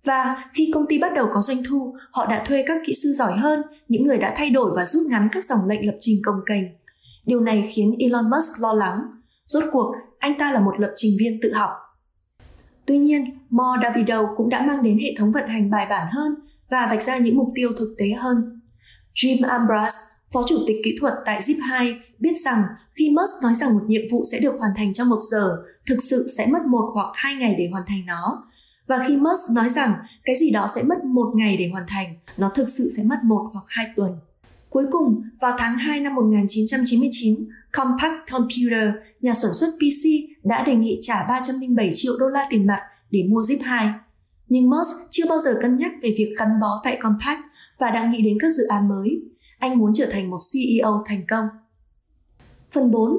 Và 0.04 0.44
khi 0.54 0.70
công 0.74 0.86
ty 0.88 0.98
bắt 0.98 1.12
đầu 1.14 1.26
có 1.34 1.40
doanh 1.40 1.62
thu, 1.68 1.94
họ 2.12 2.26
đã 2.26 2.44
thuê 2.46 2.64
các 2.66 2.82
kỹ 2.86 2.94
sư 3.02 3.08
giỏi 3.18 3.38
hơn, 3.38 3.62
những 3.88 4.02
người 4.02 4.18
đã 4.18 4.34
thay 4.36 4.50
đổi 4.50 4.72
và 4.76 4.84
rút 4.84 5.02
ngắn 5.02 5.28
các 5.32 5.44
dòng 5.44 5.60
lệnh 5.68 5.86
lập 5.86 5.96
trình 6.00 6.16
công 6.24 6.40
kềnh. 6.46 6.64
Điều 7.26 7.40
này 7.40 7.70
khiến 7.72 7.94
Elon 7.98 8.30
Musk 8.30 8.60
lo 8.60 8.72
lắng. 8.72 8.98
Rốt 9.46 9.64
cuộc, 9.72 9.94
anh 10.22 10.38
ta 10.38 10.52
là 10.52 10.60
một 10.60 10.80
lập 10.80 10.92
trình 10.96 11.16
viên 11.18 11.38
tự 11.42 11.52
học. 11.52 11.70
Tuy 12.86 12.98
nhiên, 12.98 13.38
Mo 13.50 13.76
Davido 13.82 14.34
cũng 14.36 14.48
đã 14.48 14.62
mang 14.62 14.82
đến 14.82 14.98
hệ 14.98 15.14
thống 15.18 15.32
vận 15.32 15.48
hành 15.48 15.70
bài 15.70 15.86
bản 15.90 16.06
hơn 16.12 16.34
và 16.70 16.86
vạch 16.86 17.02
ra 17.02 17.16
những 17.16 17.36
mục 17.36 17.48
tiêu 17.54 17.70
thực 17.78 17.94
tế 17.98 18.10
hơn. 18.10 18.60
Jim 19.14 19.48
Ambrose, 19.48 19.96
phó 20.32 20.42
chủ 20.48 20.58
tịch 20.66 20.76
kỹ 20.84 20.96
thuật 21.00 21.14
tại 21.24 21.40
Zip2, 21.40 21.94
biết 22.18 22.32
rằng 22.44 22.62
khi 22.94 23.10
Musk 23.10 23.42
nói 23.42 23.54
rằng 23.54 23.74
một 23.74 23.84
nhiệm 23.86 24.02
vụ 24.10 24.24
sẽ 24.32 24.38
được 24.38 24.54
hoàn 24.58 24.72
thành 24.76 24.92
trong 24.92 25.08
một 25.08 25.20
giờ, 25.30 25.56
thực 25.86 25.98
sự 26.02 26.28
sẽ 26.36 26.46
mất 26.46 26.62
một 26.66 26.90
hoặc 26.94 27.08
hai 27.14 27.34
ngày 27.34 27.54
để 27.58 27.68
hoàn 27.72 27.84
thành 27.88 28.06
nó. 28.06 28.44
Và 28.86 29.04
khi 29.08 29.16
Musk 29.16 29.50
nói 29.54 29.70
rằng 29.70 29.94
cái 30.24 30.36
gì 30.36 30.50
đó 30.50 30.68
sẽ 30.74 30.82
mất 30.82 31.04
một 31.04 31.32
ngày 31.34 31.56
để 31.56 31.68
hoàn 31.72 31.84
thành, 31.88 32.16
nó 32.36 32.52
thực 32.54 32.70
sự 32.70 32.92
sẽ 32.96 33.02
mất 33.02 33.18
một 33.24 33.50
hoặc 33.52 33.64
hai 33.68 33.86
tuần. 33.96 34.12
Cuối 34.70 34.84
cùng, 34.90 35.22
vào 35.40 35.56
tháng 35.58 35.76
2 35.76 36.00
năm 36.00 36.14
1999, 36.14 37.48
Compaq 37.72 38.12
Computer, 38.32 38.88
nhà 39.20 39.34
sản 39.34 39.50
xuất 39.54 39.68
PC, 39.76 40.08
đã 40.42 40.64
đề 40.64 40.74
nghị 40.74 40.98
trả 41.02 41.26
307 41.28 41.90
triệu 41.92 42.12
đô 42.20 42.28
la 42.28 42.46
tiền 42.50 42.66
mặt 42.66 42.80
để 43.10 43.22
mua 43.28 43.40
Zip2. 43.40 43.92
Nhưng 44.48 44.70
Musk 44.70 45.10
chưa 45.10 45.24
bao 45.28 45.38
giờ 45.38 45.58
cân 45.62 45.76
nhắc 45.78 45.90
về 46.02 46.14
việc 46.18 46.34
gắn 46.38 46.48
bó 46.60 46.80
tại 46.84 46.98
Compaq 47.00 47.36
và 47.78 47.90
đang 47.90 48.10
nghĩ 48.10 48.22
đến 48.22 48.38
các 48.40 48.54
dự 48.56 48.62
án 48.68 48.88
mới. 48.88 49.22
Anh 49.58 49.78
muốn 49.78 49.92
trở 49.94 50.06
thành 50.06 50.30
một 50.30 50.38
CEO 50.52 51.04
thành 51.06 51.26
công. 51.28 51.46
Phần 52.72 52.90
4. 52.90 53.12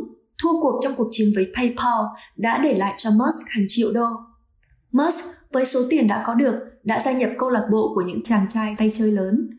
Thua 0.44 0.62
cuộc 0.62 0.80
trong 0.84 0.94
cuộc 0.98 1.08
chiến 1.12 1.28
với 1.36 1.46
PayPal 1.56 2.06
đã 2.38 2.58
để 2.64 2.74
lại 2.74 2.94
cho 2.98 3.10
Musk 3.10 3.50
hàng 3.50 3.66
triệu 3.68 3.92
đô. 3.94 4.08
Musk 4.92 5.26
với 5.52 5.66
số 5.66 5.82
tiền 5.90 6.08
đã 6.08 6.24
có 6.28 6.34
được 6.34 6.56
đã 6.84 7.02
gia 7.06 7.12
nhập 7.12 7.30
câu 7.38 7.50
lạc 7.50 7.68
bộ 7.72 7.92
của 7.96 8.02
những 8.02 8.24
chàng 8.24 8.46
trai 8.50 8.76
tay 8.78 8.92
chơi 8.94 9.12
lớn. 9.12 9.50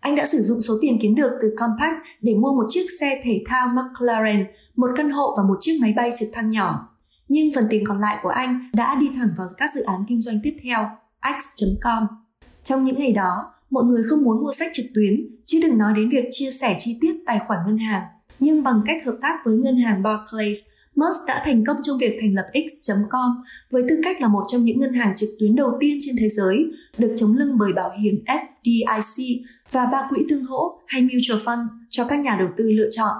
Anh 0.00 0.14
đã 0.14 0.26
sử 0.26 0.42
dụng 0.42 0.62
số 0.62 0.74
tiền 0.80 0.98
kiếm 1.02 1.14
được 1.14 1.30
từ 1.42 1.54
compact 1.58 1.96
để 2.22 2.34
mua 2.34 2.52
một 2.52 2.66
chiếc 2.68 2.84
xe 3.00 3.20
thể 3.24 3.42
thao 3.46 3.68
McLaren, 3.68 4.46
một 4.76 4.88
căn 4.96 5.10
hộ 5.10 5.34
và 5.36 5.42
một 5.42 5.56
chiếc 5.60 5.78
máy 5.80 5.92
bay 5.96 6.10
trực 6.18 6.28
thăng 6.32 6.50
nhỏ. 6.50 6.88
Nhưng 7.28 7.54
phần 7.54 7.66
tiền 7.70 7.84
còn 7.86 7.98
lại 7.98 8.18
của 8.22 8.28
anh 8.28 8.70
đã 8.72 8.94
đi 9.00 9.06
thẳng 9.16 9.30
vào 9.38 9.46
các 9.56 9.70
dự 9.74 9.82
án 9.82 10.04
kinh 10.08 10.20
doanh 10.20 10.40
tiếp 10.42 10.56
theo, 10.64 10.88
X.com. 11.40 12.06
Trong 12.64 12.84
những 12.84 12.98
ngày 12.98 13.12
đó, 13.12 13.52
mọi 13.70 13.84
người 13.84 14.02
không 14.08 14.22
muốn 14.22 14.42
mua 14.42 14.52
sách 14.52 14.70
trực 14.74 14.86
tuyến, 14.94 15.14
chứ 15.46 15.60
đừng 15.62 15.78
nói 15.78 15.92
đến 15.96 16.08
việc 16.08 16.24
chia 16.30 16.50
sẻ 16.60 16.76
chi 16.78 16.98
tiết 17.00 17.12
tài 17.26 17.40
khoản 17.46 17.60
ngân 17.66 17.78
hàng. 17.78 18.02
Nhưng 18.38 18.62
bằng 18.62 18.82
cách 18.86 19.02
hợp 19.06 19.18
tác 19.22 19.38
với 19.44 19.56
ngân 19.56 19.76
hàng 19.76 20.02
Barclays, 20.02 20.58
Musk 20.94 21.26
đã 21.26 21.42
thành 21.44 21.64
công 21.64 21.76
trong 21.82 21.98
việc 21.98 22.18
thành 22.20 22.34
lập 22.34 22.46
X.com 22.52 23.30
với 23.70 23.82
tư 23.88 24.00
cách 24.04 24.20
là 24.20 24.28
một 24.28 24.42
trong 24.48 24.64
những 24.64 24.80
ngân 24.80 24.92
hàng 24.92 25.12
trực 25.16 25.28
tuyến 25.38 25.56
đầu 25.56 25.72
tiên 25.80 25.98
trên 26.00 26.14
thế 26.18 26.28
giới, 26.28 26.64
được 26.98 27.14
chống 27.16 27.36
lưng 27.36 27.58
bởi 27.58 27.72
bảo 27.72 27.90
hiểm 28.02 28.14
FDIC 28.26 29.42
và 29.72 29.86
ba 29.86 30.06
quỹ 30.10 30.18
tương 30.28 30.44
hỗ 30.44 30.80
hay 30.86 31.02
mutual 31.02 31.40
funds 31.44 31.68
cho 31.88 32.04
các 32.04 32.20
nhà 32.20 32.36
đầu 32.38 32.48
tư 32.56 32.72
lựa 32.72 32.88
chọn. 32.90 33.16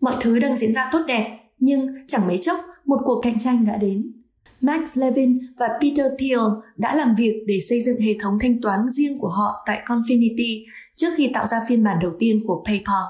Mọi 0.00 0.14
thứ 0.20 0.38
đang 0.38 0.56
diễn 0.56 0.74
ra 0.74 0.88
tốt 0.92 1.02
đẹp, 1.06 1.38
nhưng 1.58 1.86
chẳng 2.08 2.26
mấy 2.26 2.38
chốc 2.42 2.58
một 2.84 3.00
cuộc 3.04 3.20
cạnh 3.20 3.38
tranh 3.38 3.66
đã 3.66 3.76
đến. 3.76 4.12
Max 4.60 4.98
Levin 4.98 5.38
và 5.58 5.68
Peter 5.80 6.06
Thiel 6.18 6.40
đã 6.76 6.94
làm 6.94 7.14
việc 7.14 7.44
để 7.46 7.60
xây 7.68 7.82
dựng 7.82 8.00
hệ 8.00 8.14
thống 8.22 8.38
thanh 8.40 8.60
toán 8.60 8.90
riêng 8.90 9.18
của 9.18 9.28
họ 9.28 9.62
tại 9.66 9.82
Confinity 9.86 10.64
trước 10.96 11.08
khi 11.16 11.30
tạo 11.34 11.46
ra 11.46 11.60
phiên 11.68 11.84
bản 11.84 11.96
đầu 12.02 12.12
tiên 12.18 12.40
của 12.46 12.64
PayPal. 12.66 13.04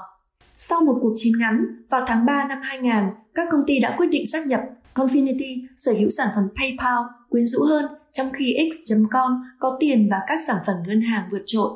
Sau 0.57 0.81
một 0.81 0.97
cuộc 1.01 1.13
chiến 1.15 1.33
ngắn, 1.39 1.65
vào 1.89 2.03
tháng 2.07 2.25
3 2.25 2.47
năm 2.47 2.59
2000, 2.63 2.91
các 3.35 3.47
công 3.51 3.61
ty 3.67 3.79
đã 3.79 3.95
quyết 3.97 4.07
định 4.07 4.31
xác 4.31 4.47
nhập 4.47 4.61
Confinity 4.93 5.67
sở 5.77 5.93
hữu 5.93 6.09
sản 6.09 6.27
phẩm 6.35 6.43
PayPal 6.55 7.03
quyến 7.29 7.45
rũ 7.45 7.63
hơn 7.63 7.85
trong 8.13 8.29
khi 8.33 8.55
X.com 8.73 9.31
có 9.59 9.77
tiền 9.79 10.07
và 10.11 10.17
các 10.27 10.39
sản 10.47 10.57
phẩm 10.67 10.75
ngân 10.87 11.01
hàng 11.01 11.29
vượt 11.31 11.43
trội. 11.45 11.69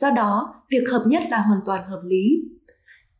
Do 0.00 0.10
đó, 0.10 0.54
việc 0.70 0.84
hợp 0.92 1.02
nhất 1.06 1.22
là 1.30 1.38
hoàn 1.38 1.60
toàn 1.66 1.82
hợp 1.84 2.00
lý. 2.04 2.42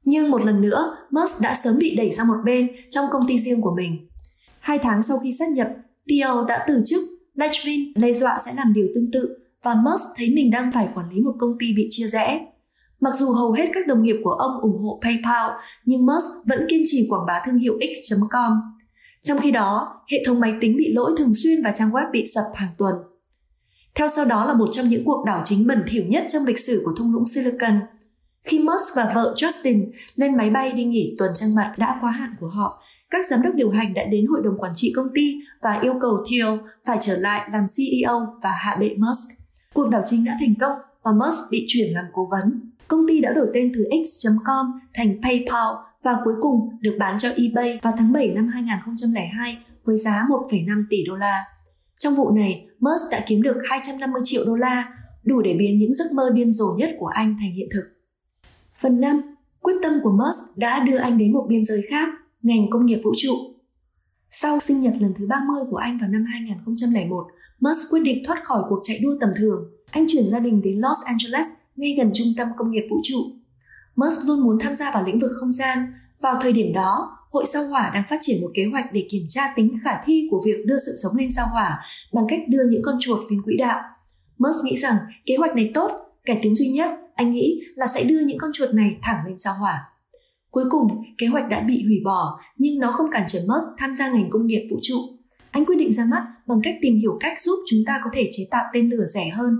Nhưng 0.04 0.30
một 0.30 0.44
lần 0.44 0.60
nữa, 0.60 0.94
Musk 1.10 1.40
đã 1.40 1.56
sớm 1.64 1.78
bị 1.78 1.96
đẩy 1.96 2.12
sang 2.12 2.28
một 2.28 2.36
bên 2.44 2.68
trong 2.90 3.06
công 3.10 3.26
ty 3.28 3.38
riêng 3.38 3.60
của 3.62 3.74
mình. 3.76 4.08
Hai 4.60 4.78
tháng 4.78 5.02
sau 5.02 5.18
khi 5.18 5.32
sát 5.38 5.50
nhập, 5.50 5.68
Thiel 6.08 6.46
đã 6.48 6.64
từ 6.68 6.82
chức, 6.86 7.00
Lechvin 7.34 7.92
đe 7.94 8.12
dọa 8.12 8.38
sẽ 8.44 8.52
làm 8.54 8.72
điều 8.72 8.86
tương 8.94 9.10
tự 9.12 9.36
và 9.62 9.74
Musk 9.74 10.04
thấy 10.16 10.30
mình 10.34 10.50
đang 10.50 10.72
phải 10.72 10.88
quản 10.94 11.10
lý 11.10 11.20
một 11.20 11.34
công 11.40 11.56
ty 11.60 11.66
bị 11.76 11.86
chia 11.90 12.06
rẽ. 12.08 12.40
Mặc 13.00 13.10
dù 13.14 13.32
hầu 13.32 13.52
hết 13.52 13.70
các 13.74 13.86
đồng 13.86 14.02
nghiệp 14.02 14.16
của 14.24 14.32
ông 14.32 14.60
ủng 14.60 14.82
hộ 14.82 15.00
PayPal, 15.02 15.50
nhưng 15.84 16.06
Musk 16.06 16.46
vẫn 16.46 16.66
kiên 16.70 16.82
trì 16.86 17.06
quảng 17.10 17.26
bá 17.26 17.42
thương 17.46 17.58
hiệu 17.58 17.78
X.com. 17.80 18.52
Trong 19.22 19.38
khi 19.38 19.50
đó, 19.50 19.94
hệ 20.12 20.18
thống 20.26 20.40
máy 20.40 20.54
tính 20.60 20.76
bị 20.76 20.92
lỗi 20.94 21.14
thường 21.18 21.32
xuyên 21.42 21.62
và 21.64 21.72
trang 21.74 21.90
web 21.90 22.10
bị 22.12 22.24
sập 22.34 22.44
hàng 22.54 22.74
tuần. 22.78 22.94
Theo 24.00 24.08
sau 24.08 24.24
đó 24.24 24.44
là 24.44 24.54
một 24.54 24.68
trong 24.72 24.88
những 24.88 25.04
cuộc 25.04 25.24
đảo 25.24 25.42
chính 25.44 25.66
bẩn 25.66 25.82
thỉu 25.88 26.02
nhất 26.06 26.26
trong 26.28 26.44
lịch 26.46 26.58
sử 26.58 26.82
của 26.84 26.92
thung 26.98 27.12
lũng 27.14 27.26
Silicon. 27.26 27.80
Khi 28.44 28.58
Musk 28.58 28.96
và 28.96 29.12
vợ 29.14 29.34
Justin 29.36 29.86
lên 30.14 30.36
máy 30.36 30.50
bay 30.50 30.72
đi 30.72 30.84
nghỉ 30.84 31.14
tuần 31.18 31.30
trăng 31.34 31.54
mật 31.54 31.72
đã 31.76 31.98
quá 32.00 32.10
hạn 32.10 32.34
của 32.40 32.48
họ, 32.48 32.82
các 33.10 33.26
giám 33.26 33.42
đốc 33.42 33.54
điều 33.54 33.70
hành 33.70 33.94
đã 33.94 34.04
đến 34.04 34.26
hội 34.26 34.40
đồng 34.44 34.58
quản 34.58 34.72
trị 34.74 34.92
công 34.96 35.06
ty 35.14 35.36
và 35.62 35.80
yêu 35.82 35.94
cầu 36.00 36.24
Thiel 36.28 36.48
phải 36.86 36.98
trở 37.00 37.16
lại 37.16 37.48
làm 37.52 37.64
CEO 37.76 38.38
và 38.42 38.50
hạ 38.50 38.76
bệ 38.80 38.96
Musk. 38.98 39.42
Cuộc 39.74 39.88
đảo 39.88 40.02
chính 40.06 40.24
đã 40.24 40.36
thành 40.40 40.54
công 40.60 40.72
và 41.02 41.12
Musk 41.12 41.50
bị 41.50 41.64
chuyển 41.68 41.94
làm 41.94 42.04
cố 42.12 42.28
vấn. 42.30 42.72
Công 42.88 43.08
ty 43.08 43.20
đã 43.20 43.32
đổi 43.32 43.46
tên 43.54 43.72
từ 43.74 43.84
X.com 44.06 44.66
thành 44.94 45.22
PayPal 45.22 45.74
và 46.02 46.16
cuối 46.24 46.34
cùng 46.40 46.68
được 46.80 46.96
bán 46.98 47.18
cho 47.18 47.28
eBay 47.28 47.78
vào 47.82 47.92
tháng 47.98 48.12
7 48.12 48.28
năm 48.28 48.48
2002 48.48 49.58
với 49.84 49.98
giá 49.98 50.26
1,5 50.28 50.84
tỷ 50.90 50.98
đô 51.08 51.16
la. 51.16 51.44
Trong 52.00 52.14
vụ 52.14 52.30
này, 52.30 52.66
Musk 52.78 53.10
đã 53.10 53.24
kiếm 53.28 53.42
được 53.42 53.56
250 53.70 54.22
triệu 54.24 54.44
đô 54.46 54.56
la, 54.56 54.92
đủ 55.24 55.42
để 55.42 55.56
biến 55.58 55.78
những 55.78 55.94
giấc 55.94 56.12
mơ 56.14 56.30
điên 56.34 56.52
rồ 56.52 56.66
nhất 56.78 56.90
của 56.98 57.06
anh 57.06 57.36
thành 57.40 57.52
hiện 57.52 57.68
thực. 57.74 57.84
Phần 58.80 59.00
5. 59.00 59.20
Quyết 59.60 59.72
tâm 59.82 59.92
của 60.02 60.10
Musk 60.10 60.56
đã 60.56 60.80
đưa 60.80 60.96
anh 60.96 61.18
đến 61.18 61.32
một 61.32 61.46
biên 61.48 61.64
giới 61.64 61.82
khác, 61.90 62.08
ngành 62.42 62.70
công 62.70 62.86
nghiệp 62.86 63.00
vũ 63.04 63.12
trụ. 63.16 63.34
Sau 64.30 64.60
sinh 64.60 64.80
nhật 64.80 64.94
lần 65.00 65.14
thứ 65.18 65.26
30 65.26 65.62
của 65.70 65.76
anh 65.76 65.98
vào 65.98 66.08
năm 66.08 66.24
2001, 66.28 67.26
Musk 67.60 67.90
quyết 67.90 68.00
định 68.00 68.22
thoát 68.26 68.44
khỏi 68.44 68.62
cuộc 68.68 68.80
chạy 68.82 68.98
đua 69.02 69.16
tầm 69.20 69.30
thường. 69.36 69.70
Anh 69.90 70.06
chuyển 70.08 70.30
gia 70.30 70.38
đình 70.38 70.62
đến 70.62 70.78
Los 70.78 70.98
Angeles, 71.04 71.46
ngay 71.76 71.94
gần 71.98 72.10
trung 72.14 72.28
tâm 72.36 72.48
công 72.58 72.70
nghiệp 72.70 72.86
vũ 72.90 72.96
trụ. 73.02 73.18
Musk 73.96 74.26
luôn 74.26 74.40
muốn 74.40 74.58
tham 74.60 74.76
gia 74.76 74.90
vào 74.90 75.04
lĩnh 75.06 75.18
vực 75.18 75.30
không 75.40 75.52
gian. 75.52 75.92
Vào 76.20 76.40
thời 76.42 76.52
điểm 76.52 76.72
đó, 76.72 77.19
Hội 77.30 77.44
sao 77.52 77.64
hỏa 77.64 77.90
đang 77.94 78.04
phát 78.10 78.18
triển 78.20 78.40
một 78.40 78.50
kế 78.54 78.64
hoạch 78.72 78.92
để 78.92 79.06
kiểm 79.10 79.22
tra 79.28 79.52
tính 79.56 79.78
khả 79.84 80.02
thi 80.06 80.28
của 80.30 80.42
việc 80.46 80.66
đưa 80.66 80.78
sự 80.86 80.92
sống 81.02 81.16
lên 81.16 81.28
sao 81.36 81.46
hỏa 81.52 81.84
bằng 82.12 82.24
cách 82.28 82.40
đưa 82.48 82.62
những 82.70 82.82
con 82.84 82.96
chuột 83.00 83.30
lên 83.30 83.42
quỹ 83.42 83.56
đạo. 83.56 83.80
Musk 84.38 84.64
nghĩ 84.64 84.76
rằng 84.78 84.96
kế 85.26 85.36
hoạch 85.36 85.56
này 85.56 85.70
tốt, 85.74 85.90
cải 86.24 86.38
tiến 86.42 86.54
duy 86.54 86.68
nhất 86.68 86.90
anh 87.14 87.30
nghĩ 87.30 87.60
là 87.74 87.86
sẽ 87.86 88.04
đưa 88.04 88.20
những 88.20 88.38
con 88.38 88.50
chuột 88.54 88.74
này 88.74 88.96
thẳng 89.02 89.18
lên 89.26 89.38
sao 89.38 89.54
hỏa. 89.54 89.88
Cuối 90.50 90.64
cùng, 90.70 91.02
kế 91.18 91.26
hoạch 91.26 91.48
đã 91.48 91.60
bị 91.60 91.82
hủy 91.84 92.00
bỏ, 92.04 92.40
nhưng 92.58 92.78
nó 92.78 92.92
không 92.92 93.10
cản 93.10 93.24
trở 93.28 93.38
Musk 93.38 93.66
tham 93.78 93.94
gia 93.94 94.08
ngành 94.08 94.30
công 94.30 94.46
nghiệp 94.46 94.68
vũ 94.70 94.76
trụ. 94.82 94.96
Anh 95.50 95.64
quyết 95.64 95.76
định 95.78 95.92
ra 95.92 96.04
mắt 96.04 96.26
bằng 96.46 96.58
cách 96.62 96.74
tìm 96.82 96.98
hiểu 96.98 97.16
cách 97.20 97.40
giúp 97.40 97.56
chúng 97.70 97.80
ta 97.86 98.00
có 98.04 98.10
thể 98.14 98.28
chế 98.32 98.42
tạo 98.50 98.64
tên 98.72 98.90
lửa 98.90 99.04
rẻ 99.14 99.28
hơn. 99.28 99.54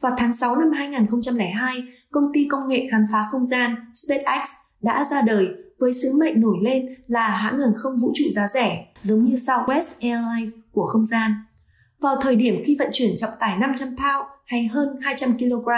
Vào 0.00 0.12
tháng 0.18 0.36
6 0.36 0.56
năm 0.56 0.70
2002, 0.72 1.82
công 2.10 2.24
ty 2.34 2.46
công 2.50 2.68
nghệ 2.68 2.88
khám 2.90 3.04
phá 3.12 3.26
không 3.30 3.44
gian 3.44 3.74
SpaceX 3.94 4.48
đã 4.82 5.04
ra 5.10 5.22
đời 5.22 5.48
với 5.78 5.94
sứ 5.94 6.12
mệnh 6.18 6.40
nổi 6.40 6.56
lên 6.62 6.94
là 7.06 7.28
hãng 7.28 7.58
hàng 7.58 7.72
không 7.76 7.98
vũ 7.98 8.12
trụ 8.14 8.24
giá 8.32 8.48
rẻ, 8.54 8.86
giống 9.02 9.24
như 9.24 9.34
Southwest 9.34 9.92
Airlines 10.00 10.54
của 10.72 10.86
không 10.86 11.04
gian. 11.04 11.32
Vào 12.00 12.16
thời 12.20 12.36
điểm 12.36 12.62
khi 12.64 12.76
vận 12.78 12.88
chuyển 12.92 13.16
trọng 13.16 13.30
tải 13.40 13.56
500 13.58 13.88
pound 13.88 14.26
hay 14.46 14.66
hơn 14.66 14.88
200 15.00 15.30
kg, 15.38 15.68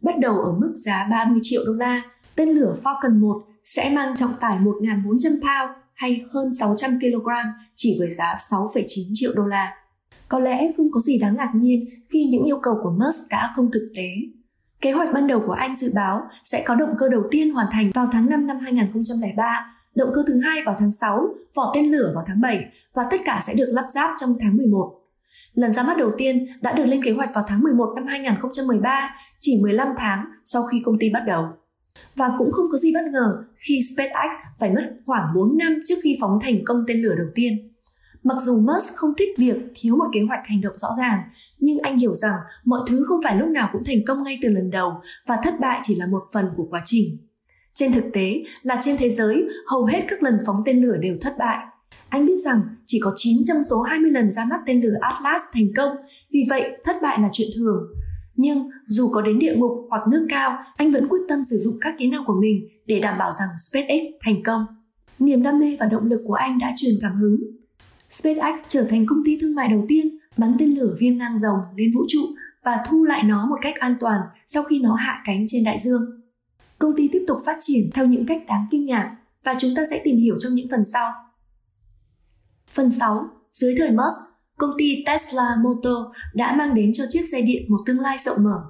bắt 0.00 0.18
đầu 0.18 0.34
ở 0.34 0.52
mức 0.60 0.72
giá 0.84 1.08
30 1.10 1.38
triệu 1.42 1.62
đô 1.66 1.72
la, 1.72 2.02
tên 2.36 2.48
lửa 2.48 2.76
Falcon 2.84 3.20
1 3.20 3.42
sẽ 3.64 3.90
mang 3.90 4.16
trọng 4.16 4.34
tải 4.40 4.58
1.400 4.58 5.30
pound 5.30 5.78
hay 5.94 6.24
hơn 6.32 6.54
600 6.58 6.90
kg 7.00 7.28
chỉ 7.74 7.96
với 7.98 8.14
giá 8.14 8.36
6,9 8.50 8.84
triệu 9.14 9.32
đô 9.36 9.46
la. 9.46 9.72
Có 10.28 10.38
lẽ 10.38 10.72
không 10.76 10.90
có 10.92 11.00
gì 11.00 11.18
đáng 11.18 11.36
ngạc 11.36 11.50
nhiên 11.54 11.84
khi 12.08 12.28
những 12.30 12.44
yêu 12.44 12.58
cầu 12.62 12.74
của 12.82 12.90
Musk 12.90 13.28
đã 13.30 13.52
không 13.56 13.70
thực 13.72 13.92
tế. 13.96 14.08
Kế 14.80 14.92
hoạch 14.92 15.12
ban 15.12 15.26
đầu 15.26 15.42
của 15.46 15.52
anh 15.52 15.76
dự 15.76 15.92
báo 15.94 16.22
sẽ 16.44 16.62
có 16.66 16.74
động 16.74 16.94
cơ 16.98 17.08
đầu 17.08 17.22
tiên 17.30 17.50
hoàn 17.50 17.66
thành 17.72 17.90
vào 17.94 18.08
tháng 18.12 18.30
5 18.30 18.46
năm 18.46 18.58
2003, 18.60 19.76
động 19.94 20.10
cơ 20.14 20.22
thứ 20.26 20.40
hai 20.44 20.62
vào 20.66 20.74
tháng 20.78 20.92
6, 20.92 21.28
vỏ 21.54 21.72
tên 21.74 21.90
lửa 21.90 22.12
vào 22.14 22.24
tháng 22.26 22.40
7 22.40 22.64
và 22.94 23.02
tất 23.10 23.20
cả 23.24 23.42
sẽ 23.46 23.54
được 23.54 23.68
lắp 23.68 23.86
ráp 23.90 24.10
trong 24.20 24.30
tháng 24.40 24.56
11. 24.56 24.96
Lần 25.54 25.72
ra 25.72 25.82
mắt 25.82 25.96
đầu 25.96 26.10
tiên 26.18 26.46
đã 26.60 26.72
được 26.72 26.86
lên 26.86 27.04
kế 27.04 27.10
hoạch 27.10 27.34
vào 27.34 27.44
tháng 27.48 27.62
11 27.62 27.92
năm 27.96 28.06
2013, 28.06 29.10
chỉ 29.38 29.60
15 29.62 29.88
tháng 29.96 30.24
sau 30.44 30.62
khi 30.62 30.82
công 30.84 30.98
ty 30.98 31.10
bắt 31.10 31.22
đầu. 31.26 31.44
Và 32.14 32.30
cũng 32.38 32.52
không 32.52 32.66
có 32.72 32.78
gì 32.78 32.92
bất 32.94 33.04
ngờ 33.12 33.44
khi 33.56 33.80
SpaceX 33.94 34.36
phải 34.60 34.70
mất 34.70 34.82
khoảng 35.06 35.34
4 35.34 35.58
năm 35.58 35.82
trước 35.84 35.94
khi 36.02 36.18
phóng 36.20 36.38
thành 36.42 36.64
công 36.64 36.84
tên 36.88 37.02
lửa 37.02 37.14
đầu 37.16 37.26
tiên. 37.34 37.69
Mặc 38.22 38.36
dù 38.40 38.60
Musk 38.60 38.94
không 38.94 39.10
thích 39.18 39.28
việc 39.38 39.56
thiếu 39.74 39.96
một 39.96 40.04
kế 40.12 40.20
hoạch 40.28 40.40
hành 40.44 40.60
động 40.60 40.78
rõ 40.78 40.88
ràng, 40.98 41.22
nhưng 41.58 41.78
anh 41.78 41.98
hiểu 41.98 42.14
rằng 42.14 42.34
mọi 42.64 42.80
thứ 42.88 43.04
không 43.08 43.20
phải 43.24 43.36
lúc 43.36 43.48
nào 43.48 43.68
cũng 43.72 43.84
thành 43.84 44.04
công 44.06 44.22
ngay 44.22 44.38
từ 44.42 44.48
lần 44.48 44.70
đầu 44.70 44.92
và 45.26 45.36
thất 45.44 45.54
bại 45.60 45.80
chỉ 45.82 45.94
là 45.94 46.06
một 46.06 46.22
phần 46.32 46.46
của 46.56 46.66
quá 46.70 46.82
trình. 46.84 47.18
Trên 47.74 47.92
thực 47.92 48.04
tế 48.12 48.42
là 48.62 48.78
trên 48.82 48.96
thế 48.96 49.10
giới, 49.10 49.44
hầu 49.66 49.84
hết 49.84 50.04
các 50.08 50.22
lần 50.22 50.34
phóng 50.46 50.62
tên 50.64 50.82
lửa 50.82 50.96
đều 51.00 51.16
thất 51.20 51.34
bại. 51.38 51.58
Anh 52.08 52.26
biết 52.26 52.38
rằng 52.44 52.62
chỉ 52.86 53.00
có 53.02 53.12
9 53.16 53.44
trong 53.44 53.64
số 53.64 53.82
20 53.82 54.10
lần 54.10 54.30
ra 54.30 54.44
mắt 54.44 54.60
tên 54.66 54.80
lửa 54.80 54.94
Atlas 55.00 55.42
thành 55.52 55.68
công, 55.76 55.96
vì 56.32 56.40
vậy 56.50 56.70
thất 56.84 56.96
bại 57.02 57.18
là 57.20 57.28
chuyện 57.32 57.48
thường. 57.56 57.82
Nhưng 58.36 58.58
dù 58.86 59.08
có 59.08 59.22
đến 59.22 59.38
địa 59.38 59.54
ngục 59.56 59.86
hoặc 59.90 60.02
nước 60.08 60.26
cao, 60.30 60.58
anh 60.76 60.92
vẫn 60.92 61.08
quyết 61.08 61.20
tâm 61.28 61.42
sử 61.50 61.58
dụng 61.58 61.78
các 61.80 61.94
kỹ 61.98 62.10
năng 62.10 62.24
của 62.26 62.34
mình 62.40 62.68
để 62.86 63.00
đảm 63.00 63.18
bảo 63.18 63.30
rằng 63.38 63.48
SpaceX 63.70 64.06
thành 64.24 64.42
công. 64.42 64.64
Niềm 65.18 65.42
đam 65.42 65.58
mê 65.58 65.76
và 65.80 65.86
động 65.86 66.06
lực 66.06 66.20
của 66.26 66.34
anh 66.34 66.58
đã 66.58 66.72
truyền 66.76 66.94
cảm 67.02 67.16
hứng. 67.16 67.36
SpaceX 68.10 68.60
trở 68.68 68.86
thành 68.90 69.06
công 69.06 69.18
ty 69.24 69.38
thương 69.40 69.54
mại 69.54 69.68
đầu 69.68 69.84
tiên 69.88 70.18
bắn 70.36 70.56
tên 70.58 70.74
lửa 70.74 70.96
viên 71.00 71.18
ngang 71.18 71.38
rồng 71.38 71.58
lên 71.76 71.90
vũ 71.94 72.00
trụ 72.08 72.20
và 72.64 72.84
thu 72.88 73.04
lại 73.04 73.22
nó 73.22 73.46
một 73.46 73.56
cách 73.62 73.74
an 73.78 73.94
toàn 74.00 74.20
sau 74.46 74.62
khi 74.62 74.78
nó 74.78 74.94
hạ 74.94 75.22
cánh 75.24 75.44
trên 75.48 75.64
đại 75.64 75.78
dương. 75.84 76.02
Công 76.78 76.96
ty 76.96 77.08
tiếp 77.12 77.24
tục 77.26 77.38
phát 77.46 77.56
triển 77.60 77.90
theo 77.94 78.06
những 78.06 78.26
cách 78.26 78.42
đáng 78.48 78.66
kinh 78.70 78.86
ngạc 78.86 79.16
và 79.44 79.54
chúng 79.58 79.70
ta 79.76 79.82
sẽ 79.90 80.00
tìm 80.04 80.16
hiểu 80.16 80.36
trong 80.38 80.52
những 80.52 80.68
phần 80.70 80.84
sau. 80.92 81.12
Phần 82.74 82.90
6. 82.90 83.28
Dưới 83.52 83.74
thời 83.78 83.90
Musk, 83.90 84.16
công 84.56 84.70
ty 84.78 85.02
Tesla 85.06 85.56
Motor 85.62 86.14
đã 86.34 86.56
mang 86.56 86.74
đến 86.74 86.92
cho 86.92 87.04
chiếc 87.08 87.22
xe 87.32 87.40
điện 87.40 87.62
một 87.68 87.78
tương 87.86 88.00
lai 88.00 88.18
rộng 88.18 88.44
mở. 88.44 88.64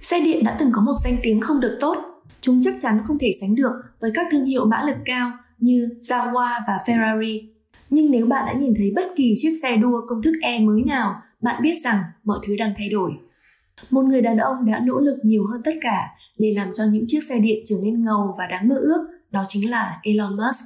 Xe 0.00 0.20
điện 0.20 0.44
đã 0.44 0.56
từng 0.58 0.70
có 0.72 0.82
một 0.82 0.94
danh 1.04 1.16
tiếng 1.22 1.40
không 1.40 1.60
được 1.60 1.78
tốt. 1.80 1.96
Chúng 2.40 2.62
chắc 2.64 2.74
chắn 2.80 3.02
không 3.06 3.18
thể 3.18 3.30
sánh 3.40 3.54
được 3.54 3.72
với 4.00 4.10
các 4.14 4.26
thương 4.30 4.44
hiệu 4.44 4.66
mã 4.66 4.82
lực 4.86 4.96
cao 5.04 5.32
như 5.58 5.88
Jaguar 6.00 6.60
và 6.66 6.78
Ferrari. 6.86 7.57
Nhưng 7.90 8.10
nếu 8.10 8.26
bạn 8.26 8.46
đã 8.46 8.52
nhìn 8.52 8.74
thấy 8.76 8.92
bất 8.96 9.06
kỳ 9.16 9.34
chiếc 9.36 9.58
xe 9.62 9.76
đua 9.76 10.00
công 10.08 10.22
thức 10.22 10.32
E 10.42 10.60
mới 10.60 10.82
nào, 10.86 11.14
bạn 11.42 11.62
biết 11.62 11.74
rằng 11.84 12.02
mọi 12.24 12.38
thứ 12.46 12.56
đang 12.58 12.72
thay 12.76 12.88
đổi. 12.88 13.12
Một 13.90 14.02
người 14.02 14.22
đàn 14.22 14.36
ông 14.36 14.66
đã 14.66 14.80
nỗ 14.86 14.98
lực 14.98 15.18
nhiều 15.22 15.46
hơn 15.52 15.60
tất 15.64 15.74
cả 15.80 16.08
để 16.38 16.54
làm 16.56 16.68
cho 16.74 16.84
những 16.92 17.04
chiếc 17.06 17.20
xe 17.28 17.38
điện 17.38 17.58
trở 17.64 17.76
nên 17.84 18.04
ngầu 18.04 18.34
và 18.38 18.46
đáng 18.46 18.68
mơ 18.68 18.74
ước, 18.74 19.08
đó 19.30 19.44
chính 19.48 19.70
là 19.70 20.00
Elon 20.02 20.36
Musk. 20.36 20.64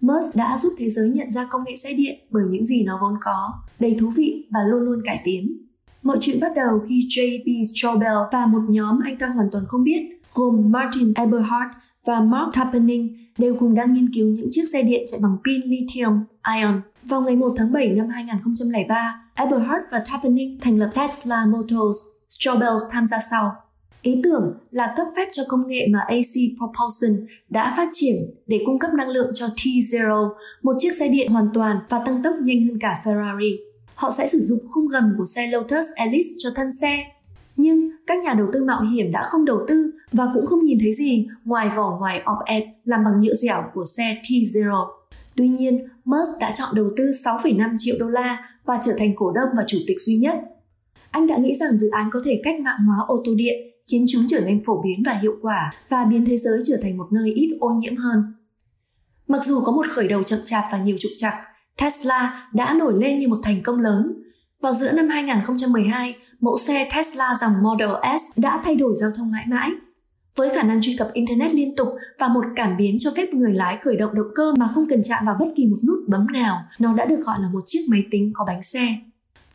Musk 0.00 0.36
đã 0.36 0.58
giúp 0.62 0.72
thế 0.78 0.90
giới 0.90 1.08
nhận 1.08 1.30
ra 1.30 1.48
công 1.50 1.64
nghệ 1.66 1.76
xe 1.76 1.92
điện 1.92 2.14
bởi 2.30 2.44
những 2.50 2.66
gì 2.66 2.84
nó 2.84 2.98
vốn 3.02 3.14
có, 3.22 3.52
đầy 3.80 3.96
thú 4.00 4.10
vị 4.16 4.46
và 4.50 4.60
luôn 4.68 4.82
luôn 4.82 5.02
cải 5.04 5.20
tiến. 5.24 5.58
Mọi 6.02 6.18
chuyện 6.20 6.40
bắt 6.40 6.52
đầu 6.56 6.80
khi 6.88 7.06
J.B. 7.08 7.48
Straubel 7.74 8.16
và 8.32 8.46
một 8.46 8.62
nhóm 8.68 8.98
anh 9.04 9.18
ta 9.18 9.26
hoàn 9.26 9.48
toàn 9.52 9.64
không 9.68 9.84
biết, 9.84 10.20
gồm 10.34 10.72
Martin 10.72 11.14
Eberhard 11.14 11.72
và 12.06 12.20
Mark 12.20 12.54
Tappening 12.54 13.16
đều 13.38 13.56
cùng 13.60 13.74
đang 13.74 13.92
nghiên 13.92 14.14
cứu 14.14 14.28
những 14.28 14.48
chiếc 14.50 14.62
xe 14.72 14.82
điện 14.82 15.04
chạy 15.06 15.20
bằng 15.22 15.36
pin 15.44 15.70
lithium 15.70 16.24
ion. 16.56 16.80
Vào 17.02 17.20
ngày 17.20 17.36
1 17.36 17.54
tháng 17.56 17.72
7 17.72 17.88
năm 17.88 18.08
2003, 18.08 19.30
Eberhard 19.34 19.84
và 19.90 20.04
Tarpenning 20.10 20.60
thành 20.60 20.78
lập 20.78 20.90
Tesla 20.94 21.46
Motors, 21.46 21.98
Straubel 22.28 22.76
tham 22.90 23.06
gia 23.06 23.18
sau. 23.30 23.52
Ý 24.02 24.20
tưởng 24.24 24.54
là 24.70 24.94
cấp 24.96 25.06
phép 25.16 25.28
cho 25.32 25.42
công 25.48 25.66
nghệ 25.66 25.86
mà 25.90 25.98
AC 25.98 26.34
Propulsion 26.58 27.26
đã 27.48 27.74
phát 27.76 27.88
triển 27.92 28.14
để 28.46 28.60
cung 28.66 28.78
cấp 28.78 28.90
năng 28.94 29.08
lượng 29.08 29.30
cho 29.34 29.46
T-Zero, 29.46 30.28
một 30.62 30.72
chiếc 30.78 30.92
xe 30.98 31.08
điện 31.08 31.32
hoàn 31.32 31.48
toàn 31.54 31.76
và 31.88 32.02
tăng 32.06 32.22
tốc 32.22 32.34
nhanh 32.42 32.66
hơn 32.68 32.78
cả 32.80 33.02
Ferrari. 33.04 33.56
Họ 33.94 34.14
sẽ 34.18 34.28
sử 34.28 34.40
dụng 34.42 34.58
khung 34.70 34.88
gầm 34.88 35.14
của 35.18 35.26
xe 35.26 35.46
Lotus 35.46 35.86
Elise 35.96 36.34
cho 36.38 36.50
thân 36.54 36.72
xe. 36.80 36.98
Nhưng 37.56 37.90
các 38.06 38.18
nhà 38.24 38.34
đầu 38.34 38.46
tư 38.52 38.64
mạo 38.64 38.82
hiểm 38.82 39.12
đã 39.12 39.28
không 39.30 39.44
đầu 39.44 39.58
tư 39.68 39.90
và 40.12 40.28
cũng 40.34 40.46
không 40.46 40.64
nhìn 40.64 40.78
thấy 40.80 40.94
gì 40.94 41.26
ngoài 41.44 41.70
vỏ 41.76 41.98
ngoài 41.98 42.22
op-ed 42.24 42.62
làm 42.84 43.04
bằng 43.04 43.20
nhựa 43.20 43.34
dẻo 43.34 43.62
của 43.74 43.84
xe 43.84 44.20
T-Zero. 44.22 44.86
Tuy 45.36 45.48
nhiên, 45.48 45.88
Musk 46.04 46.38
đã 46.40 46.52
chọn 46.56 46.68
đầu 46.74 46.90
tư 46.96 47.04
6,5 47.24 47.74
triệu 47.78 47.96
đô 48.00 48.08
la 48.08 48.48
và 48.64 48.78
trở 48.84 48.92
thành 48.98 49.14
cổ 49.16 49.32
đông 49.32 49.48
và 49.56 49.64
chủ 49.66 49.78
tịch 49.86 49.96
duy 50.00 50.16
nhất. 50.16 50.34
Anh 51.10 51.26
đã 51.26 51.36
nghĩ 51.36 51.54
rằng 51.56 51.78
dự 51.78 51.88
án 51.90 52.10
có 52.12 52.22
thể 52.24 52.40
cách 52.44 52.60
mạng 52.60 52.78
hóa 52.86 52.96
ô 53.06 53.22
tô 53.24 53.32
điện 53.36 53.54
khiến 53.90 54.06
chúng 54.08 54.22
trở 54.28 54.40
nên 54.40 54.62
phổ 54.64 54.82
biến 54.82 55.02
và 55.06 55.12
hiệu 55.12 55.32
quả 55.42 55.72
và 55.88 56.04
biến 56.04 56.24
thế 56.24 56.38
giới 56.38 56.58
trở 56.64 56.76
thành 56.82 56.96
một 56.96 57.06
nơi 57.12 57.32
ít 57.34 57.56
ô 57.60 57.68
nhiễm 57.68 57.96
hơn. 57.96 58.22
Mặc 59.28 59.44
dù 59.44 59.60
có 59.60 59.72
một 59.72 59.86
khởi 59.90 60.08
đầu 60.08 60.22
chậm 60.22 60.38
chạp 60.44 60.64
và 60.72 60.78
nhiều 60.78 60.96
trục 61.00 61.12
trặc, 61.16 61.34
Tesla 61.80 62.48
đã 62.54 62.74
nổi 62.74 62.94
lên 63.00 63.18
như 63.18 63.28
một 63.28 63.38
thành 63.42 63.62
công 63.62 63.80
lớn. 63.80 64.21
Vào 64.62 64.74
giữa 64.74 64.92
năm 64.92 65.08
2012, 65.08 66.16
mẫu 66.40 66.58
xe 66.58 66.88
Tesla 66.94 67.34
dòng 67.40 67.52
Model 67.62 67.90
S 68.20 68.38
đã 68.38 68.60
thay 68.64 68.76
đổi 68.76 68.94
giao 69.00 69.10
thông 69.10 69.30
mãi 69.30 69.44
mãi. 69.48 69.70
Với 70.36 70.48
khả 70.48 70.62
năng 70.62 70.82
truy 70.82 70.96
cập 70.98 71.12
Internet 71.12 71.54
liên 71.54 71.76
tục 71.76 71.88
và 72.18 72.28
một 72.28 72.44
cảm 72.56 72.76
biến 72.76 72.96
cho 72.98 73.10
phép 73.16 73.34
người 73.34 73.54
lái 73.54 73.76
khởi 73.76 73.96
động 73.96 74.14
động 74.14 74.26
cơ 74.34 74.52
mà 74.58 74.68
không 74.74 74.88
cần 74.88 75.02
chạm 75.02 75.24
vào 75.26 75.36
bất 75.40 75.46
kỳ 75.56 75.66
một 75.66 75.78
nút 75.86 75.98
bấm 76.08 76.26
nào, 76.32 76.64
nó 76.78 76.94
đã 76.94 77.04
được 77.04 77.20
gọi 77.24 77.38
là 77.40 77.48
một 77.52 77.60
chiếc 77.66 77.80
máy 77.90 78.04
tính 78.10 78.32
có 78.34 78.44
bánh 78.44 78.62
xe. 78.62 78.86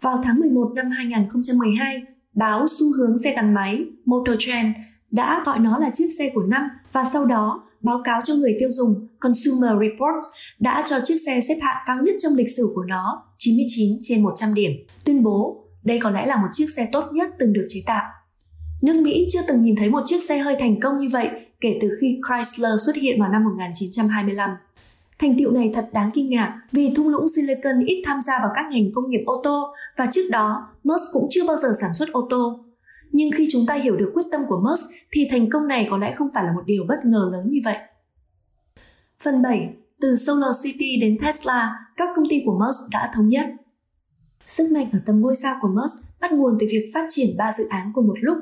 Vào 0.01 0.21
tháng 0.23 0.39
11 0.39 0.71
năm 0.75 0.89
2012, 0.89 2.01
báo 2.33 2.67
xu 2.67 2.93
hướng 2.97 3.17
xe 3.23 3.33
gắn 3.35 3.53
máy 3.53 3.85
Motor 4.05 4.35
Trend 4.39 4.75
đã 5.11 5.43
gọi 5.45 5.59
nó 5.59 5.77
là 5.77 5.89
chiếc 5.93 6.07
xe 6.17 6.29
của 6.33 6.43
năm 6.43 6.69
và 6.91 7.05
sau 7.13 7.25
đó 7.25 7.63
báo 7.81 8.01
cáo 8.03 8.21
cho 8.23 8.33
người 8.33 8.55
tiêu 8.59 8.69
dùng 8.71 9.07
Consumer 9.19 9.71
Report 9.81 10.25
đã 10.59 10.83
cho 10.87 10.99
chiếc 11.03 11.17
xe 11.25 11.39
xếp 11.47 11.57
hạng 11.61 11.83
cao 11.85 11.97
nhất 12.03 12.15
trong 12.19 12.33
lịch 12.35 12.49
sử 12.57 12.71
của 12.75 12.83
nó 12.83 13.23
99 13.47 13.97
trên 14.01 14.23
100 14.23 14.53
điểm, 14.53 14.71
tuyên 15.05 15.23
bố 15.23 15.63
đây 15.83 15.99
có 16.03 16.09
lẽ 16.09 16.25
là 16.25 16.35
một 16.35 16.47
chiếc 16.51 16.65
xe 16.75 16.87
tốt 16.91 17.03
nhất 17.13 17.29
từng 17.39 17.53
được 17.53 17.65
chế 17.69 17.79
tạo. 17.85 18.03
Nước 18.81 19.01
Mỹ 19.01 19.27
chưa 19.31 19.39
từng 19.47 19.61
nhìn 19.61 19.75
thấy 19.75 19.89
một 19.89 20.03
chiếc 20.05 20.23
xe 20.29 20.37
hơi 20.37 20.55
thành 20.59 20.79
công 20.79 20.99
như 20.99 21.07
vậy 21.11 21.29
kể 21.61 21.77
từ 21.81 21.97
khi 22.01 22.19
Chrysler 22.27 22.71
xuất 22.85 22.95
hiện 22.95 23.19
vào 23.19 23.29
năm 23.29 23.43
1925. 23.43 24.49
Thành 25.19 25.37
tiệu 25.37 25.51
này 25.51 25.71
thật 25.73 25.89
đáng 25.93 26.11
kinh 26.13 26.29
ngạc 26.29 26.61
vì 26.71 26.93
thung 26.95 27.07
lũng 27.07 27.25
Silicon 27.35 27.85
ít 27.85 28.03
tham 28.05 28.21
gia 28.21 28.39
vào 28.39 28.51
các 28.55 28.65
ngành 28.71 28.91
công 28.95 29.09
nghiệp 29.09 29.23
ô 29.25 29.41
tô 29.43 29.73
và 29.97 30.07
trước 30.11 30.29
đó 30.31 30.67
Musk 30.83 31.13
cũng 31.13 31.27
chưa 31.29 31.47
bao 31.47 31.57
giờ 31.57 31.69
sản 31.81 31.93
xuất 31.93 32.09
ô 32.11 32.27
tô. 32.29 32.59
Nhưng 33.11 33.31
khi 33.31 33.47
chúng 33.51 33.65
ta 33.67 33.73
hiểu 33.73 33.97
được 33.97 34.11
quyết 34.13 34.25
tâm 34.31 34.41
của 34.47 34.61
Musk 34.69 34.89
thì 35.11 35.27
thành 35.31 35.49
công 35.49 35.67
này 35.67 35.87
có 35.91 35.97
lẽ 35.97 36.13
không 36.15 36.29
phải 36.33 36.43
là 36.43 36.51
một 36.55 36.63
điều 36.65 36.83
bất 36.87 37.05
ngờ 37.05 37.29
lớn 37.31 37.51
như 37.51 37.59
vậy. 37.65 37.77
Phần 39.23 39.41
7. 39.41 39.69
Từ 40.01 40.15
Solar 40.15 40.63
City 40.63 40.97
đến 41.01 41.17
Tesla, 41.21 41.75
các 41.97 42.09
công 42.15 42.25
ty 42.29 42.41
của 42.45 42.59
Musk 42.59 42.91
đã 42.91 43.11
thống 43.15 43.29
nhất. 43.29 43.45
Sức 44.47 44.71
mạnh 44.71 44.89
ở 44.93 44.99
tầm 45.05 45.21
ngôi 45.21 45.35
sao 45.35 45.55
của 45.61 45.67
Musk 45.67 46.19
bắt 46.21 46.31
nguồn 46.31 46.57
từ 46.59 46.67
việc 46.69 46.91
phát 46.93 47.05
triển 47.09 47.27
ba 47.37 47.51
dự 47.57 47.63
án 47.69 47.91
cùng 47.95 48.07
một 48.07 48.17
lúc. 48.21 48.37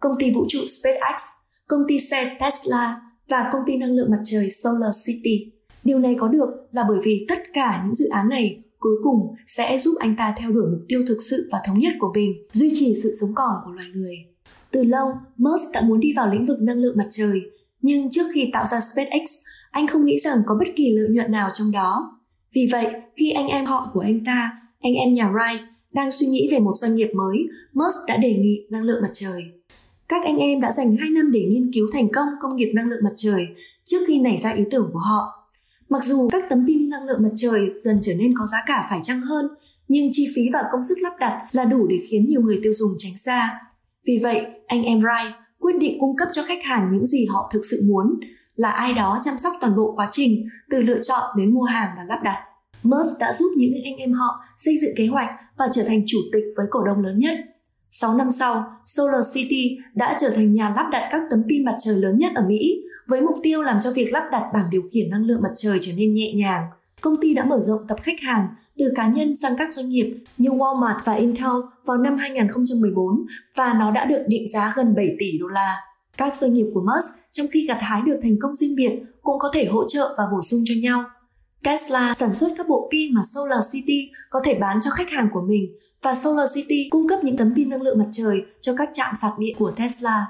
Công 0.00 0.12
ty 0.18 0.30
vũ 0.30 0.46
trụ 0.48 0.58
SpaceX, 0.58 1.22
công 1.68 1.80
ty 1.88 2.00
xe 2.00 2.36
Tesla 2.40 3.00
và 3.28 3.50
công 3.52 3.62
ty 3.66 3.76
năng 3.76 3.90
lượng 3.90 4.10
mặt 4.10 4.20
trời 4.24 4.50
Solar 4.50 5.06
City. 5.06 5.52
Điều 5.84 5.98
này 5.98 6.16
có 6.20 6.28
được 6.28 6.48
là 6.72 6.84
bởi 6.88 6.98
vì 7.04 7.26
tất 7.28 7.38
cả 7.52 7.82
những 7.84 7.94
dự 7.94 8.08
án 8.08 8.28
này 8.28 8.62
cuối 8.78 8.96
cùng 9.02 9.34
sẽ 9.46 9.78
giúp 9.78 9.94
anh 9.98 10.16
ta 10.18 10.34
theo 10.38 10.50
đuổi 10.52 10.66
mục 10.70 10.80
tiêu 10.88 11.04
thực 11.08 11.18
sự 11.30 11.48
và 11.52 11.58
thống 11.66 11.78
nhất 11.78 11.92
của 11.98 12.12
mình, 12.14 12.32
duy 12.52 12.70
trì 12.74 12.94
sự 13.02 13.16
sống 13.20 13.34
còn 13.34 13.54
của 13.64 13.72
loài 13.72 13.88
người. 13.94 14.16
Từ 14.70 14.84
lâu, 14.84 15.08
Musk 15.36 15.72
đã 15.72 15.80
muốn 15.80 16.00
đi 16.00 16.08
vào 16.16 16.30
lĩnh 16.32 16.46
vực 16.46 16.58
năng 16.60 16.76
lượng 16.76 16.96
mặt 16.96 17.08
trời, 17.10 17.40
nhưng 17.82 18.10
trước 18.10 18.26
khi 18.34 18.50
tạo 18.52 18.66
ra 18.66 18.80
SpaceX, 18.80 19.30
anh 19.76 19.86
không 19.86 20.04
nghĩ 20.04 20.20
rằng 20.20 20.38
có 20.46 20.54
bất 20.54 20.68
kỳ 20.76 20.96
lợi 20.96 21.08
nhuận 21.10 21.32
nào 21.32 21.48
trong 21.54 21.72
đó. 21.72 22.18
Vì 22.54 22.68
vậy, 22.72 22.86
khi 23.16 23.30
anh 23.30 23.48
em 23.48 23.64
họ 23.64 23.90
của 23.92 24.00
anh 24.00 24.24
ta, 24.26 24.52
anh 24.80 24.94
em 24.94 25.14
nhà 25.14 25.30
Wright, 25.30 25.58
đang 25.92 26.10
suy 26.10 26.26
nghĩ 26.26 26.48
về 26.52 26.58
một 26.58 26.72
doanh 26.76 26.94
nghiệp 26.94 27.10
mới, 27.14 27.38
Musk 27.72 27.96
đã 28.08 28.16
đề 28.16 28.34
nghị 28.34 28.66
năng 28.70 28.82
lượng 28.82 29.02
mặt 29.02 29.10
trời. 29.12 29.42
Các 30.08 30.24
anh 30.24 30.36
em 30.36 30.60
đã 30.60 30.72
dành 30.72 30.96
2 30.96 31.10
năm 31.10 31.30
để 31.32 31.40
nghiên 31.50 31.70
cứu 31.74 31.86
thành 31.92 32.08
công 32.12 32.28
công 32.42 32.56
nghiệp 32.56 32.72
năng 32.74 32.88
lượng 32.88 33.04
mặt 33.04 33.12
trời 33.16 33.46
trước 33.84 33.98
khi 34.06 34.20
nảy 34.20 34.40
ra 34.42 34.50
ý 34.50 34.64
tưởng 34.70 34.90
của 34.92 34.98
họ. 34.98 35.50
Mặc 35.88 36.02
dù 36.04 36.28
các 36.28 36.44
tấm 36.50 36.66
pin 36.66 36.88
năng 36.88 37.04
lượng 37.04 37.22
mặt 37.22 37.32
trời 37.36 37.60
dần 37.84 37.98
trở 38.02 38.14
nên 38.14 38.34
có 38.38 38.46
giá 38.52 38.58
cả 38.66 38.86
phải 38.90 39.00
chăng 39.02 39.20
hơn, 39.20 39.46
nhưng 39.88 40.08
chi 40.12 40.26
phí 40.36 40.42
và 40.52 40.62
công 40.72 40.82
sức 40.88 40.98
lắp 41.00 41.12
đặt 41.20 41.48
là 41.52 41.64
đủ 41.64 41.86
để 41.86 41.96
khiến 42.10 42.26
nhiều 42.28 42.40
người 42.40 42.60
tiêu 42.62 42.72
dùng 42.74 42.92
tránh 42.98 43.18
xa. 43.24 43.60
Vì 44.06 44.20
vậy, 44.22 44.46
anh 44.66 44.82
em 44.82 45.00
Wright 45.00 45.30
quyết 45.58 45.76
định 45.80 46.00
cung 46.00 46.16
cấp 46.16 46.28
cho 46.32 46.42
khách 46.42 46.64
hàng 46.64 46.88
những 46.92 47.06
gì 47.06 47.26
họ 47.26 47.50
thực 47.52 47.60
sự 47.70 47.82
muốn, 47.88 48.06
là 48.56 48.70
ai 48.70 48.94
đó 48.94 49.20
chăm 49.24 49.34
sóc 49.38 49.52
toàn 49.60 49.76
bộ 49.76 49.92
quá 49.96 50.08
trình 50.10 50.48
từ 50.70 50.82
lựa 50.82 51.02
chọn 51.02 51.22
đến 51.36 51.54
mua 51.54 51.62
hàng 51.62 51.88
và 51.96 52.04
lắp 52.08 52.20
đặt. 52.22 52.44
Musk 52.82 53.18
đã 53.18 53.32
giúp 53.32 53.52
những 53.56 53.72
anh 53.84 53.96
em 53.96 54.12
họ 54.12 54.44
xây 54.56 54.74
dựng 54.80 54.94
kế 54.96 55.06
hoạch 55.06 55.30
và 55.58 55.68
trở 55.72 55.82
thành 55.82 56.02
chủ 56.06 56.18
tịch 56.32 56.44
với 56.56 56.66
cổ 56.70 56.84
đông 56.84 57.02
lớn 57.02 57.18
nhất. 57.18 57.38
6 57.90 58.14
năm 58.14 58.30
sau, 58.30 58.64
Solar 58.84 59.34
City 59.34 59.76
đã 59.94 60.16
trở 60.20 60.30
thành 60.30 60.52
nhà 60.52 60.72
lắp 60.76 60.88
đặt 60.92 61.08
các 61.10 61.22
tấm 61.30 61.42
pin 61.48 61.64
mặt 61.64 61.76
trời 61.84 61.96
lớn 61.96 62.18
nhất 62.18 62.32
ở 62.34 62.44
Mỹ 62.48 62.82
với 63.06 63.20
mục 63.20 63.36
tiêu 63.42 63.62
làm 63.62 63.80
cho 63.80 63.90
việc 63.90 64.12
lắp 64.12 64.28
đặt 64.32 64.50
bảng 64.54 64.70
điều 64.70 64.82
khiển 64.92 65.10
năng 65.10 65.24
lượng 65.24 65.42
mặt 65.42 65.52
trời 65.56 65.78
trở 65.80 65.92
nên 65.96 66.14
nhẹ 66.14 66.32
nhàng. 66.36 66.62
Công 67.00 67.20
ty 67.20 67.34
đã 67.34 67.44
mở 67.44 67.60
rộng 67.62 67.86
tập 67.88 67.98
khách 68.02 68.20
hàng 68.22 68.48
từ 68.78 68.92
cá 68.96 69.08
nhân 69.08 69.36
sang 69.36 69.56
các 69.58 69.74
doanh 69.74 69.88
nghiệp 69.88 70.16
như 70.38 70.50
Walmart 70.50 70.98
và 71.04 71.12
Intel 71.12 71.50
vào 71.84 71.96
năm 71.96 72.18
2014 72.18 73.26
và 73.56 73.74
nó 73.78 73.90
đã 73.90 74.04
được 74.04 74.24
định 74.28 74.48
giá 74.52 74.72
gần 74.76 74.94
7 74.96 75.06
tỷ 75.18 75.38
đô 75.40 75.48
la. 75.48 75.76
Các 76.16 76.36
doanh 76.36 76.54
nghiệp 76.54 76.66
của 76.74 76.80
Musk 76.80 77.25
trong 77.36 77.46
khi 77.52 77.66
gặt 77.68 77.78
hái 77.80 78.02
được 78.02 78.20
thành 78.22 78.36
công 78.40 78.54
riêng 78.54 78.74
biệt 78.74 79.02
cũng 79.22 79.38
có 79.38 79.50
thể 79.54 79.64
hỗ 79.64 79.88
trợ 79.88 80.14
và 80.18 80.24
bổ 80.32 80.42
sung 80.42 80.60
cho 80.66 80.74
nhau. 80.82 81.04
Tesla 81.64 82.14
sản 82.14 82.34
xuất 82.34 82.48
các 82.58 82.68
bộ 82.68 82.88
pin 82.92 83.14
mà 83.14 83.22
Solar 83.34 83.72
City 83.72 84.10
có 84.30 84.40
thể 84.44 84.54
bán 84.54 84.78
cho 84.80 84.90
khách 84.90 85.10
hàng 85.10 85.28
của 85.32 85.42
mình 85.42 85.76
và 86.02 86.14
Solar 86.14 86.54
City 86.54 86.88
cung 86.90 87.08
cấp 87.08 87.18
những 87.22 87.36
tấm 87.36 87.52
pin 87.56 87.70
năng 87.70 87.82
lượng 87.82 87.98
mặt 87.98 88.08
trời 88.12 88.38
cho 88.60 88.74
các 88.78 88.90
trạm 88.92 89.14
sạc 89.22 89.38
điện 89.38 89.56
của 89.58 89.70
Tesla. 89.70 90.26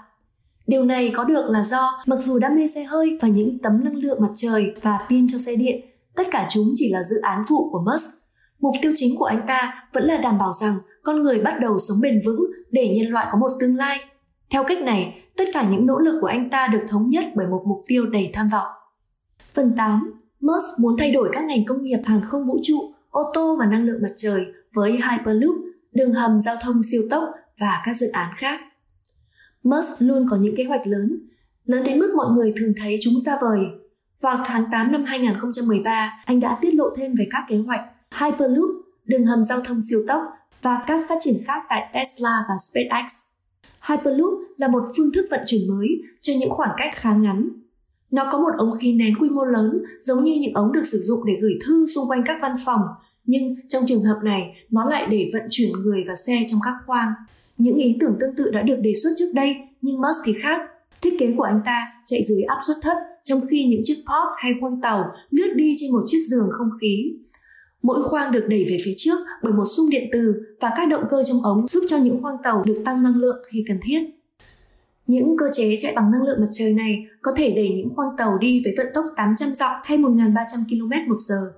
Điều 0.67 0.85
này 0.85 1.13
có 1.15 1.25
được 1.25 1.51
là 1.51 1.65
do 1.65 2.03
mặc 2.07 2.19
dù 2.21 2.39
đam 2.39 2.57
mê 2.57 2.67
xe 2.67 2.85
hơi 2.85 3.19
và 3.23 3.29
những 3.29 3.59
tấm 3.63 3.85
năng 3.85 3.97
lượng 3.97 4.23
mặt 4.23 4.33
trời 4.35 4.75
và 4.83 4.99
pin 5.09 5.29
cho 5.29 5.39
xe 5.39 5.57
điện, 5.57 5.81
tất 6.17 6.27
cả 6.31 6.47
chúng 6.51 6.67
chỉ 6.75 6.93
là 6.93 7.03
dự 7.11 7.17
án 7.23 7.45
phụ 7.49 7.69
của 7.73 7.81
Musk. 7.81 8.09
Mục 8.61 8.75
tiêu 8.83 8.93
chính 8.97 9.17
của 9.19 9.25
anh 9.25 9.45
ta 9.49 9.89
vẫn 9.93 10.05
là 10.05 10.17
đảm 10.17 10.39
bảo 10.39 10.53
rằng 10.61 10.75
con 11.03 11.23
người 11.23 11.39
bắt 11.39 11.55
đầu 11.61 11.79
sống 11.89 12.01
bền 12.03 12.23
vững 12.27 12.41
để 12.71 12.95
nhân 12.97 13.13
loại 13.13 13.27
có 13.33 13.39
một 13.39 13.51
tương 13.61 13.77
lai. 13.77 13.99
Theo 14.51 14.65
cách 14.65 14.83
này, 14.83 15.23
tất 15.37 15.45
cả 15.53 15.69
những 15.71 15.87
nỗ 15.87 15.99
lực 15.99 16.19
của 16.21 16.27
anh 16.27 16.51
ta 16.51 16.69
được 16.73 16.83
thống 16.89 17.09
nhất 17.09 17.25
bởi 17.35 17.47
một 17.47 17.63
mục 17.67 17.83
tiêu 17.87 18.07
đầy 18.07 18.31
tham 18.35 18.49
vọng. 18.49 18.67
Phần 19.55 19.75
8. 19.77 20.13
Musk 20.41 20.81
muốn 20.81 20.97
thay 20.99 21.11
đổi 21.11 21.31
các 21.33 21.45
ngành 21.45 21.65
công 21.65 21.83
nghiệp 21.83 22.01
hàng 22.05 22.21
không 22.23 22.47
vũ 22.47 22.59
trụ, 22.63 22.95
ô 23.11 23.31
tô 23.35 23.57
và 23.61 23.67
năng 23.67 23.85
lượng 23.85 24.03
mặt 24.03 24.13
trời 24.17 24.47
với 24.73 24.93
Hyperloop, 24.93 25.57
đường 25.93 26.13
hầm 26.13 26.41
giao 26.41 26.57
thông 26.63 26.83
siêu 26.83 27.03
tốc 27.11 27.25
và 27.59 27.83
các 27.85 27.97
dự 27.97 28.09
án 28.09 28.35
khác. 28.37 28.61
Musk 29.63 29.95
luôn 29.99 30.27
có 30.31 30.37
những 30.37 30.57
kế 30.57 30.65
hoạch 30.65 30.87
lớn, 30.87 31.19
lớn 31.65 31.85
đến 31.85 31.99
mức 31.99 32.13
mọi 32.17 32.27
người 32.35 32.55
thường 32.57 32.73
thấy 32.77 32.97
chúng 33.01 33.21
ra 33.21 33.39
vời. 33.41 33.61
Vào 34.21 34.37
tháng 34.45 34.65
8 34.73 34.93
năm 34.93 35.05
2013, 35.05 36.23
anh 36.25 36.41
đã 36.41 36.59
tiết 36.61 36.75
lộ 36.75 36.85
thêm 36.97 37.15
về 37.19 37.29
các 37.31 37.45
kế 37.49 37.57
hoạch 37.57 37.81
Hyperloop, 38.21 38.71
đường 39.05 39.27
hầm 39.27 39.45
giao 39.45 39.61
thông 39.61 39.79
siêu 39.91 40.05
tốc 40.09 40.23
và 40.63 40.85
các 40.87 41.07
phát 41.09 41.19
triển 41.21 41.43
khác 41.47 41.63
tại 41.69 41.91
Tesla 41.93 42.45
và 42.49 42.55
SpaceX. 42.59 43.36
Hyperloop 43.89 44.39
là 44.57 44.69
một 44.69 44.83
phương 44.97 45.13
thức 45.13 45.27
vận 45.31 45.41
chuyển 45.47 45.69
mới 45.69 45.89
cho 46.21 46.33
những 46.39 46.51
khoảng 46.51 46.75
cách 46.77 46.91
khá 46.95 47.15
ngắn. 47.15 47.49
Nó 48.11 48.29
có 48.33 48.39
một 48.39 48.51
ống 48.59 48.79
khí 48.81 48.93
nén 48.95 49.15
quy 49.19 49.29
mô 49.29 49.45
lớn 49.45 49.83
giống 50.01 50.25
như 50.25 50.39
những 50.41 50.55
ống 50.55 50.73
được 50.73 50.85
sử 50.85 50.99
dụng 50.99 51.27
để 51.27 51.33
gửi 51.41 51.59
thư 51.67 51.87
xung 51.95 52.09
quanh 52.09 52.23
các 52.27 52.39
văn 52.43 52.57
phòng, 52.65 52.81
nhưng 53.25 53.43
trong 53.69 53.83
trường 53.87 54.03
hợp 54.03 54.21
này 54.25 54.43
nó 54.71 54.91
lại 54.91 55.07
để 55.11 55.31
vận 55.33 55.43
chuyển 55.51 55.73
người 55.73 56.05
và 56.09 56.15
xe 56.27 56.45
trong 56.49 56.61
các 56.65 56.75
khoang. 56.87 57.13
Những 57.59 57.77
ý 57.77 57.97
tưởng 58.01 58.17
tương 58.21 58.37
tự 58.37 58.51
đã 58.51 58.63
được 58.63 58.77
đề 58.81 58.93
xuất 59.03 59.11
trước 59.17 59.31
đây, 59.35 59.55
nhưng 59.83 59.97
Musk 59.97 60.21
thì 60.25 60.33
khác. 60.43 60.61
Thiết 61.03 61.17
kế 61.19 61.35
của 61.37 61.43
anh 61.43 61.61
ta 61.67 61.87
chạy 62.07 62.21
dưới 62.29 62.43
áp 62.43 62.59
suất 62.67 62.77
thấp, 62.83 62.97
trong 63.25 63.41
khi 63.51 63.65
những 63.65 63.81
chiếc 63.85 63.95
pod 63.95 64.29
hay 64.37 64.53
khuôn 64.61 64.81
tàu 64.83 65.05
lướt 65.31 65.53
đi 65.57 65.75
trên 65.79 65.93
một 65.93 66.03
chiếc 66.07 66.19
giường 66.31 66.49
không 66.59 66.71
khí. 66.81 67.17
Mỗi 67.87 68.03
khoang 68.03 68.33
được 68.33 68.47
đẩy 68.49 68.67
về 68.69 68.79
phía 68.85 68.95
trước 68.97 69.19
bởi 69.43 69.53
một 69.53 69.65
xung 69.77 69.91
điện 69.91 70.09
từ 70.13 70.35
và 70.61 70.71
các 70.77 70.89
động 70.89 71.05
cơ 71.11 71.23
trong 71.25 71.43
ống 71.43 71.67
giúp 71.67 71.85
cho 71.89 71.97
những 71.97 72.23
khoang 72.23 72.37
tàu 72.45 72.65
được 72.65 72.83
tăng 72.85 73.03
năng 73.03 73.17
lượng 73.17 73.37
khi 73.49 73.65
cần 73.69 73.81
thiết. 73.85 74.01
Những 75.07 75.37
cơ 75.39 75.47
chế 75.53 75.77
chạy 75.79 75.93
bằng 75.97 76.11
năng 76.11 76.23
lượng 76.23 76.41
mặt 76.41 76.49
trời 76.53 76.73
này 76.73 77.07
có 77.23 77.33
thể 77.37 77.53
đẩy 77.57 77.69
những 77.69 77.95
khoang 77.97 78.17
tàu 78.19 78.39
đi 78.39 78.63
với 78.65 78.75
vận 78.77 78.87
tốc 78.95 79.05
800 79.17 79.49
dặm 79.49 79.73
hay 79.85 79.99
1.300 79.99 80.45
km 80.69 81.11
một 81.11 81.17
giờ 81.19 81.53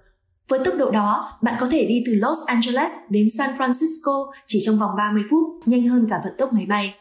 với 0.48 0.60
tốc 0.64 0.74
độ 0.78 0.90
đó, 0.90 1.32
bạn 1.42 1.54
có 1.60 1.68
thể 1.70 1.86
đi 1.86 2.02
từ 2.06 2.14
Los 2.14 2.38
Angeles 2.46 2.90
đến 3.10 3.28
San 3.38 3.50
Francisco 3.58 4.30
chỉ 4.46 4.60
trong 4.64 4.78
vòng 4.78 4.90
30 4.96 5.22
phút, 5.30 5.66
nhanh 5.66 5.88
hơn 5.88 6.06
cả 6.10 6.20
vận 6.24 6.32
tốc 6.38 6.52
máy 6.52 6.66
bay. 6.68 6.94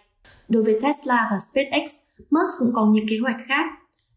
Đối 0.49 0.63
với 0.63 0.79
Tesla 0.81 1.27
và 1.31 1.37
SpaceX, 1.39 1.91
Musk 2.31 2.59
cũng 2.59 2.71
có 2.73 2.91
những 2.93 3.05
kế 3.09 3.17
hoạch 3.21 3.37
khác. 3.47 3.65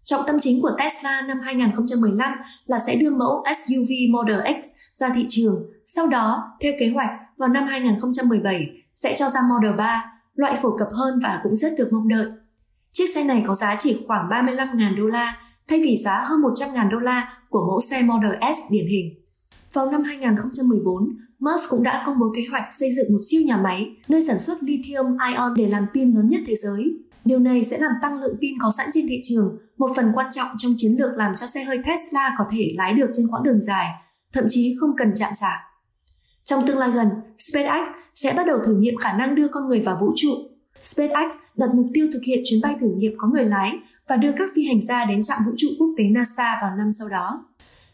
Trọng 0.04 0.20
tâm 0.26 0.36
chính 0.40 0.62
của 0.62 0.70
Tesla 0.78 1.20
năm 1.28 1.40
2015 1.42 2.32
là 2.66 2.78
sẽ 2.86 2.96
đưa 2.96 3.10
mẫu 3.10 3.44
SUV 3.56 3.90
Model 4.10 4.40
X 4.62 4.66
ra 4.92 5.08
thị 5.14 5.26
trường. 5.28 5.70
Sau 5.86 6.06
đó, 6.06 6.42
theo 6.60 6.72
kế 6.78 6.88
hoạch, 6.88 7.10
vào 7.36 7.48
năm 7.48 7.66
2017 7.68 8.66
sẽ 8.94 9.16
cho 9.18 9.30
ra 9.30 9.40
Model 9.42 9.76
3, 9.78 10.04
loại 10.34 10.58
phổ 10.62 10.76
cập 10.78 10.88
hơn 10.92 11.20
và 11.22 11.40
cũng 11.42 11.54
rất 11.54 11.72
được 11.78 11.88
mong 11.92 12.08
đợi. 12.08 12.26
Chiếc 12.90 13.14
xe 13.14 13.24
này 13.24 13.44
có 13.46 13.54
giá 13.54 13.76
chỉ 13.78 14.04
khoảng 14.06 14.28
35.000 14.28 14.96
đô 14.96 15.06
la, 15.06 15.36
thay 15.68 15.80
vì 15.80 15.96
giá 16.04 16.24
hơn 16.28 16.40
100.000 16.40 16.90
đô 16.90 16.98
la 16.98 17.32
của 17.48 17.66
mẫu 17.66 17.80
xe 17.80 18.02
Model 18.02 18.32
S 18.56 18.72
điển 18.72 18.86
hình. 18.86 19.14
Vào 19.72 19.90
năm 19.90 20.02
2014, 20.02 21.16
Musk 21.38 21.70
cũng 21.70 21.82
đã 21.82 22.02
công 22.06 22.18
bố 22.18 22.26
kế 22.36 22.42
hoạch 22.50 22.64
xây 22.74 22.88
dựng 22.96 23.12
một 23.12 23.20
siêu 23.30 23.42
nhà 23.42 23.56
máy 23.56 23.96
nơi 24.08 24.24
sản 24.26 24.38
xuất 24.38 24.62
lithium 24.62 25.16
ion 25.30 25.54
để 25.56 25.66
làm 25.66 25.86
pin 25.94 26.14
lớn 26.14 26.28
nhất 26.28 26.40
thế 26.46 26.54
giới. 26.62 26.94
Điều 27.24 27.38
này 27.38 27.64
sẽ 27.64 27.78
làm 27.78 27.92
tăng 28.02 28.20
lượng 28.20 28.36
pin 28.40 28.54
có 28.62 28.70
sẵn 28.76 28.86
trên 28.92 29.06
thị 29.08 29.20
trường, 29.22 29.58
một 29.78 29.90
phần 29.96 30.12
quan 30.14 30.26
trọng 30.30 30.48
trong 30.58 30.72
chiến 30.76 30.92
lược 30.98 31.10
làm 31.16 31.34
cho 31.34 31.46
xe 31.46 31.64
hơi 31.64 31.78
Tesla 31.86 32.34
có 32.38 32.44
thể 32.50 32.72
lái 32.76 32.94
được 32.94 33.10
trên 33.14 33.26
quãng 33.30 33.42
đường 33.42 33.62
dài, 33.62 33.86
thậm 34.32 34.44
chí 34.48 34.76
không 34.80 34.90
cần 34.98 35.12
chạm 35.16 35.32
sạc. 35.40 35.58
Trong 36.44 36.66
tương 36.66 36.78
lai 36.78 36.90
gần, 36.90 37.08
SpaceX 37.38 37.88
sẽ 38.14 38.32
bắt 38.32 38.46
đầu 38.46 38.58
thử 38.66 38.76
nghiệm 38.80 38.96
khả 38.96 39.12
năng 39.12 39.34
đưa 39.34 39.48
con 39.48 39.68
người 39.68 39.80
vào 39.80 39.98
vũ 40.00 40.12
trụ. 40.16 40.30
SpaceX 40.80 41.34
đặt 41.54 41.70
mục 41.74 41.86
tiêu 41.94 42.06
thực 42.12 42.22
hiện 42.26 42.40
chuyến 42.44 42.60
bay 42.60 42.76
thử 42.80 42.94
nghiệm 42.96 43.12
có 43.18 43.28
người 43.28 43.44
lái 43.44 43.78
và 44.08 44.16
đưa 44.16 44.32
các 44.32 44.48
phi 44.56 44.66
hành 44.66 44.82
gia 44.82 45.04
đến 45.04 45.22
trạm 45.22 45.38
vũ 45.46 45.52
trụ 45.56 45.68
quốc 45.78 45.88
tế 45.98 46.04
NASA 46.04 46.58
vào 46.62 46.76
năm 46.76 46.92
sau 46.92 47.08
đó. 47.08 47.44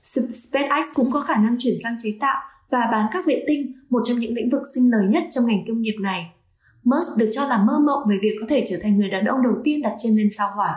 SpaceX 0.03 0.95
cũng 0.95 1.13
có 1.13 1.21
khả 1.21 1.37
năng 1.37 1.57
chuyển 1.59 1.77
sang 1.83 1.97
chế 2.03 2.11
tạo 2.21 2.37
và 2.71 2.89
bán 2.93 3.07
các 3.13 3.27
vệ 3.27 3.45
tinh, 3.49 3.73
một 3.91 4.03
trong 4.05 4.19
những 4.19 4.35
lĩnh 4.35 4.51
vực 4.51 4.63
sinh 4.75 4.91
lời 4.91 5.07
nhất 5.11 5.25
trong 5.31 5.47
ngành 5.47 5.65
công 5.69 5.83
nghiệp 5.83 5.97
này. 6.01 6.36
Musk 6.87 7.19
được 7.19 7.31
cho 7.33 7.47
là 7.47 7.59
mơ 7.59 7.79
mộng 7.87 8.03
về 8.09 8.17
việc 8.23 8.37
có 8.41 8.47
thể 8.49 8.65
trở 8.69 8.77
thành 8.83 8.99
người 8.99 9.11
đàn 9.11 9.25
ông 9.25 9.43
đầu 9.43 9.53
tiên 9.65 9.83
đặt 9.83 9.95
chân 9.99 10.13
lên 10.13 10.29
sao 10.37 10.51
hỏa. 10.57 10.75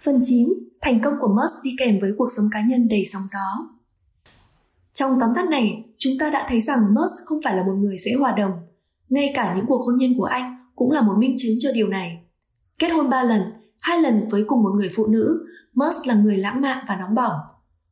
Phần 0.00 0.20
9. 0.22 0.48
Thành 0.80 1.00
công 1.04 1.14
của 1.20 1.28
Musk 1.28 1.64
đi 1.64 1.70
kèm 1.78 1.98
với 2.00 2.12
cuộc 2.18 2.28
sống 2.36 2.48
cá 2.52 2.60
nhân 2.68 2.88
đầy 2.88 3.04
sóng 3.12 3.22
gió. 3.32 3.68
Trong 4.92 5.18
tóm 5.20 5.30
tắt 5.36 5.44
này, 5.50 5.84
chúng 5.98 6.12
ta 6.20 6.30
đã 6.30 6.46
thấy 6.50 6.60
rằng 6.60 6.78
Musk 6.94 7.26
không 7.26 7.40
phải 7.44 7.56
là 7.56 7.62
một 7.62 7.74
người 7.78 7.96
dễ 8.04 8.12
hòa 8.18 8.34
đồng. 8.36 8.52
Ngay 9.08 9.32
cả 9.34 9.54
những 9.56 9.66
cuộc 9.66 9.86
hôn 9.86 9.96
nhân 9.96 10.12
của 10.18 10.24
anh 10.24 10.56
cũng 10.76 10.92
là 10.92 11.02
một 11.02 11.14
minh 11.18 11.34
chứng 11.38 11.52
cho 11.60 11.70
điều 11.74 11.88
này. 11.88 12.18
Kết 12.78 12.88
hôn 12.88 13.10
3 13.10 13.22
lần, 13.22 13.42
hai 13.80 14.00
lần 14.00 14.28
với 14.30 14.44
cùng 14.46 14.62
một 14.62 14.70
người 14.76 14.90
phụ 14.96 15.06
nữ, 15.06 15.46
Musk 15.74 16.06
là 16.06 16.14
người 16.14 16.36
lãng 16.36 16.60
mạn 16.60 16.84
và 16.88 16.96
nóng 16.96 17.14
bỏng. 17.14 17.34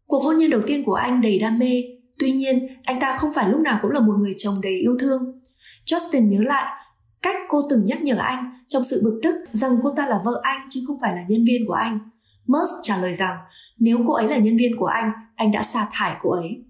Cuộc 0.06 0.20
hôn 0.24 0.38
nhân 0.38 0.50
đầu 0.50 0.60
tiên 0.66 0.84
của 0.84 0.94
anh 0.94 1.20
đầy 1.20 1.38
đam 1.38 1.58
mê, 1.58 1.82
tuy 2.18 2.32
nhiên 2.32 2.66
anh 2.82 3.00
ta 3.00 3.16
không 3.18 3.34
phải 3.34 3.48
lúc 3.48 3.60
nào 3.60 3.78
cũng 3.82 3.90
là 3.90 4.00
một 4.00 4.14
người 4.18 4.34
chồng 4.36 4.54
đầy 4.62 4.72
yêu 4.72 4.96
thương. 5.00 5.40
Justin 5.86 6.28
nhớ 6.28 6.38
lại 6.42 6.79
cách 7.22 7.36
cô 7.48 7.62
từng 7.70 7.86
nhắc 7.86 8.02
nhở 8.02 8.16
anh 8.16 8.44
trong 8.68 8.84
sự 8.84 9.00
bực 9.04 9.20
tức 9.22 9.34
rằng 9.52 9.78
cô 9.82 9.90
ta 9.96 10.06
là 10.06 10.20
vợ 10.24 10.40
anh 10.42 10.66
chứ 10.70 10.80
không 10.86 11.00
phải 11.00 11.16
là 11.16 11.22
nhân 11.28 11.44
viên 11.44 11.66
của 11.66 11.74
anh. 11.74 11.98
Musk 12.46 12.72
trả 12.82 12.96
lời 12.96 13.14
rằng 13.14 13.38
nếu 13.78 13.98
cô 14.06 14.12
ấy 14.12 14.28
là 14.28 14.36
nhân 14.36 14.56
viên 14.56 14.76
của 14.76 14.86
anh, 14.86 15.12
anh 15.34 15.52
đã 15.52 15.62
sa 15.62 15.88
thải 15.92 16.16
cô 16.22 16.30
ấy. 16.30 16.64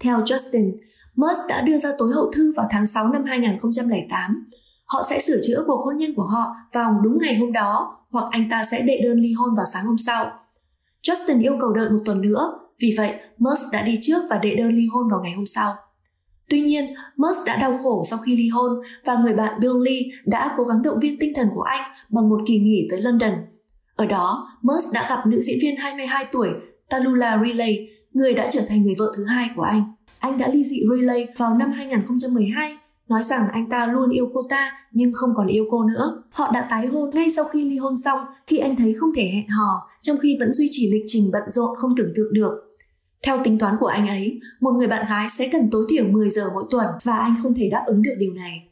Theo 0.00 0.20
Justin, 0.20 0.72
Musk 1.16 1.40
đã 1.48 1.60
đưa 1.60 1.78
ra 1.78 1.92
tối 1.98 2.12
hậu 2.14 2.32
thư 2.32 2.52
vào 2.56 2.68
tháng 2.70 2.86
6 2.86 3.08
năm 3.08 3.24
2008. 3.24 4.48
Họ 4.86 5.06
sẽ 5.10 5.20
sửa 5.20 5.40
chữa 5.46 5.64
cuộc 5.66 5.84
hôn 5.84 5.96
nhân 5.96 6.14
của 6.14 6.26
họ 6.26 6.56
vào 6.72 7.00
đúng 7.02 7.18
ngày 7.22 7.38
hôm 7.38 7.52
đó 7.52 7.98
hoặc 8.10 8.24
anh 8.30 8.50
ta 8.50 8.64
sẽ 8.70 8.82
đệ 8.82 9.00
đơn 9.04 9.16
ly 9.16 9.32
hôn 9.32 9.54
vào 9.56 9.66
sáng 9.72 9.86
hôm 9.86 9.98
sau. 9.98 10.32
Justin 11.02 11.42
yêu 11.42 11.56
cầu 11.60 11.72
đợi 11.72 11.90
một 11.90 11.98
tuần 12.04 12.20
nữa, 12.20 12.52
vì 12.78 12.94
vậy 12.98 13.14
Musk 13.38 13.62
đã 13.72 13.82
đi 13.82 13.98
trước 14.00 14.22
và 14.30 14.38
đệ 14.38 14.54
đơn 14.54 14.72
ly 14.72 14.86
hôn 14.92 15.08
vào 15.10 15.20
ngày 15.22 15.32
hôm 15.32 15.46
sau. 15.46 15.74
Tuy 16.48 16.60
nhiên, 16.60 16.84
Musk 17.16 17.46
đã 17.46 17.56
đau 17.56 17.78
khổ 17.82 18.04
sau 18.10 18.18
khi 18.18 18.36
ly 18.36 18.48
hôn 18.48 18.72
và 19.04 19.14
người 19.14 19.32
bạn 19.32 19.60
Bill 19.60 19.74
Lee 19.84 20.02
đã 20.24 20.54
cố 20.56 20.64
gắng 20.64 20.82
động 20.82 20.98
viên 21.00 21.16
tinh 21.20 21.32
thần 21.36 21.48
của 21.54 21.62
anh 21.62 21.82
bằng 22.08 22.28
một 22.28 22.40
kỳ 22.46 22.58
nghỉ 22.58 22.88
tới 22.90 23.00
London. 23.02 23.32
Ở 23.96 24.06
đó, 24.06 24.48
Musk 24.62 24.92
đã 24.92 25.06
gặp 25.08 25.26
nữ 25.26 25.38
diễn 25.38 25.58
viên 25.62 25.76
22 25.76 26.24
tuổi 26.32 26.48
Talula 26.88 27.42
Riley, 27.44 27.88
người 28.12 28.34
đã 28.34 28.48
trở 28.50 28.60
thành 28.68 28.82
người 28.82 28.94
vợ 28.98 29.12
thứ 29.16 29.24
hai 29.24 29.50
của 29.56 29.62
anh. 29.62 29.82
Anh 30.18 30.38
đã 30.38 30.48
ly 30.48 30.64
dị 30.64 30.80
Riley 30.90 31.26
vào 31.36 31.54
năm 31.54 31.72
2012 31.72 32.76
nói 33.08 33.22
rằng 33.22 33.48
anh 33.52 33.68
ta 33.70 33.86
luôn 33.86 34.10
yêu 34.10 34.30
cô 34.34 34.42
ta 34.50 34.72
nhưng 34.92 35.12
không 35.14 35.30
còn 35.36 35.46
yêu 35.46 35.64
cô 35.70 35.84
nữa. 35.84 36.22
Họ 36.30 36.50
đã 36.54 36.66
tái 36.70 36.86
hôn 36.86 37.10
ngay 37.10 37.30
sau 37.36 37.44
khi 37.44 37.64
ly 37.64 37.76
hôn 37.76 37.96
xong 38.04 38.18
khi 38.46 38.58
anh 38.58 38.76
thấy 38.76 38.94
không 39.00 39.10
thể 39.16 39.30
hẹn 39.34 39.48
hò 39.48 39.88
trong 40.00 40.16
khi 40.22 40.36
vẫn 40.40 40.52
duy 40.52 40.68
trì 40.70 40.92
lịch 40.92 41.02
trình 41.06 41.30
bận 41.32 41.42
rộn 41.46 41.76
không 41.78 41.94
tưởng 41.96 42.12
tượng 42.16 42.32
được. 42.32 42.50
Theo 43.24 43.40
tính 43.44 43.58
toán 43.58 43.74
của 43.80 43.86
anh 43.86 44.08
ấy, 44.08 44.40
một 44.60 44.70
người 44.70 44.86
bạn 44.86 45.06
gái 45.08 45.28
sẽ 45.38 45.48
cần 45.52 45.68
tối 45.72 45.86
thiểu 45.90 46.04
10 46.04 46.30
giờ 46.30 46.44
mỗi 46.54 46.64
tuần 46.70 46.86
và 47.02 47.16
anh 47.16 47.34
không 47.42 47.54
thể 47.54 47.68
đáp 47.70 47.84
ứng 47.86 48.02
được 48.02 48.14
điều 48.18 48.32
này. 48.34 48.68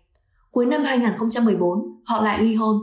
Cuối 0.50 0.66
năm 0.66 0.84
2014, 0.84 2.02
họ 2.04 2.22
lại 2.22 2.42
ly 2.42 2.54
hôn. 2.54 2.76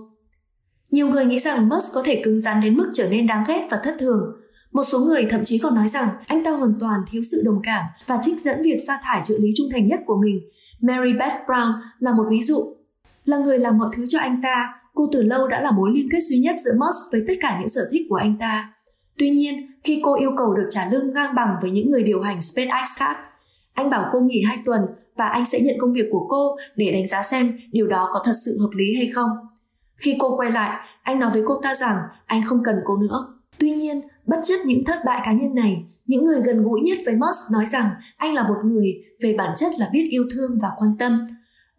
Nhiều 0.92 1.10
người 1.10 1.26
nghĩ 1.26 1.40
rằng 1.40 1.70
Musk 1.70 1.94
có 1.94 2.04
thể 2.06 2.22
cứng 2.24 2.42
rắn 2.42 2.62
đến 2.62 2.78
mức 2.78 2.92
trở 2.94 3.08
nên 3.12 3.28
đáng 3.28 3.44
ghét 3.48 3.68
và 3.72 3.80
thất 3.84 3.96
thường. 4.00 4.36
Một 4.72 4.84
số 4.84 5.00
người 5.00 5.28
thậm 5.30 5.42
chí 5.46 5.58
còn 5.58 5.76
nói 5.76 5.90
rằng 5.90 6.10
anh 6.28 6.44
ta 6.44 6.52
hoàn 6.52 6.74
toàn 6.80 7.00
thiếu 7.12 7.22
sự 7.32 7.42
đồng 7.46 7.60
cảm 7.64 7.86
và 8.08 8.20
trích 8.24 8.42
dẫn 8.44 8.64
việc 8.64 8.78
sa 8.88 9.00
thải 9.04 9.22
trợ 9.24 9.36
lý 9.40 9.50
trung 9.56 9.68
thành 9.72 9.88
nhất 9.88 10.00
của 10.06 10.18
mình 10.22 10.40
Mary 10.82 11.14
Beth 11.20 11.34
Brown 11.48 11.74
là 12.00 12.12
một 12.14 12.24
ví 12.30 12.42
dụ. 12.44 12.76
Là 13.26 13.38
người 13.38 13.60
làm 13.60 13.78
mọi 13.78 13.90
thứ 13.98 14.06
cho 14.10 14.20
anh 14.20 14.40
ta, 14.44 14.74
cô 14.94 15.10
từ 15.14 15.24
lâu 15.24 15.48
đã 15.48 15.62
là 15.62 15.72
mối 15.72 15.92
liên 15.94 16.10
kết 16.12 16.20
duy 16.22 16.40
nhất 16.40 16.56
giữa 16.66 16.74
Musk 16.74 17.12
với 17.12 17.24
tất 17.28 17.34
cả 17.42 17.58
những 17.60 17.70
sở 17.70 17.82
thích 17.92 18.02
của 18.10 18.16
anh 18.16 18.38
ta. 18.40 18.74
Tuy 19.20 19.30
nhiên, 19.30 19.72
khi 19.84 20.02
cô 20.04 20.16
yêu 20.16 20.32
cầu 20.38 20.56
được 20.56 20.70
trả 20.72 20.90
lương 20.92 21.14
ngang 21.14 21.36
bằng 21.36 21.56
với 21.62 21.72
những 21.72 21.90
người 21.90 22.04
điều 22.04 22.22
hành 22.22 22.42
SpaceX 22.42 22.98
khác, 22.98 23.18
anh 23.74 23.90
bảo 23.90 24.10
cô 24.14 24.20
nghỉ 24.20 24.44
2 24.48 24.58
tuần 24.66 24.82
và 25.16 25.28
anh 25.28 25.46
sẽ 25.46 25.60
nhận 25.60 25.76
công 25.82 25.94
việc 25.94 26.06
của 26.12 26.28
cô 26.30 26.56
để 26.76 26.92
đánh 26.92 27.08
giá 27.08 27.24
xem 27.24 27.60
điều 27.72 27.88
đó 27.88 28.10
có 28.14 28.22
thật 28.26 28.34
sự 28.46 28.58
hợp 28.62 28.70
lý 28.76 28.86
hay 28.98 29.12
không. 29.16 29.30
Khi 29.98 30.16
cô 30.20 30.38
quay 30.38 30.52
lại, 30.52 30.88
anh 31.04 31.20
nói 31.20 31.32
với 31.34 31.44
cô 31.46 31.62
ta 31.64 31.76
rằng 31.76 31.98
anh 32.26 32.42
không 32.46 32.64
cần 32.64 32.76
cô 32.86 32.98
nữa. 32.98 33.34
Tuy 33.58 33.72
nhiên, 33.72 34.02
bất 34.26 34.38
chấp 34.44 34.58
những 34.66 34.84
thất 34.88 35.00
bại 35.06 35.22
cá 35.26 35.32
nhân 35.34 35.56
này, 35.56 35.84
những 36.06 36.26
người 36.26 36.42
gần 36.46 36.64
gũi 36.64 36.82
nhất 36.82 36.98
với 37.06 37.16
Musk 37.16 37.52
nói 37.52 37.66
rằng 37.66 37.90
anh 38.18 38.34
là 38.34 38.48
một 38.48 38.58
người 38.66 39.04
về 39.22 39.36
bản 39.38 39.50
chất 39.58 39.72
là 39.78 39.90
biết 39.94 40.08
yêu 40.12 40.24
thương 40.34 40.60
và 40.62 40.70
quan 40.78 40.98
tâm. 41.00 41.28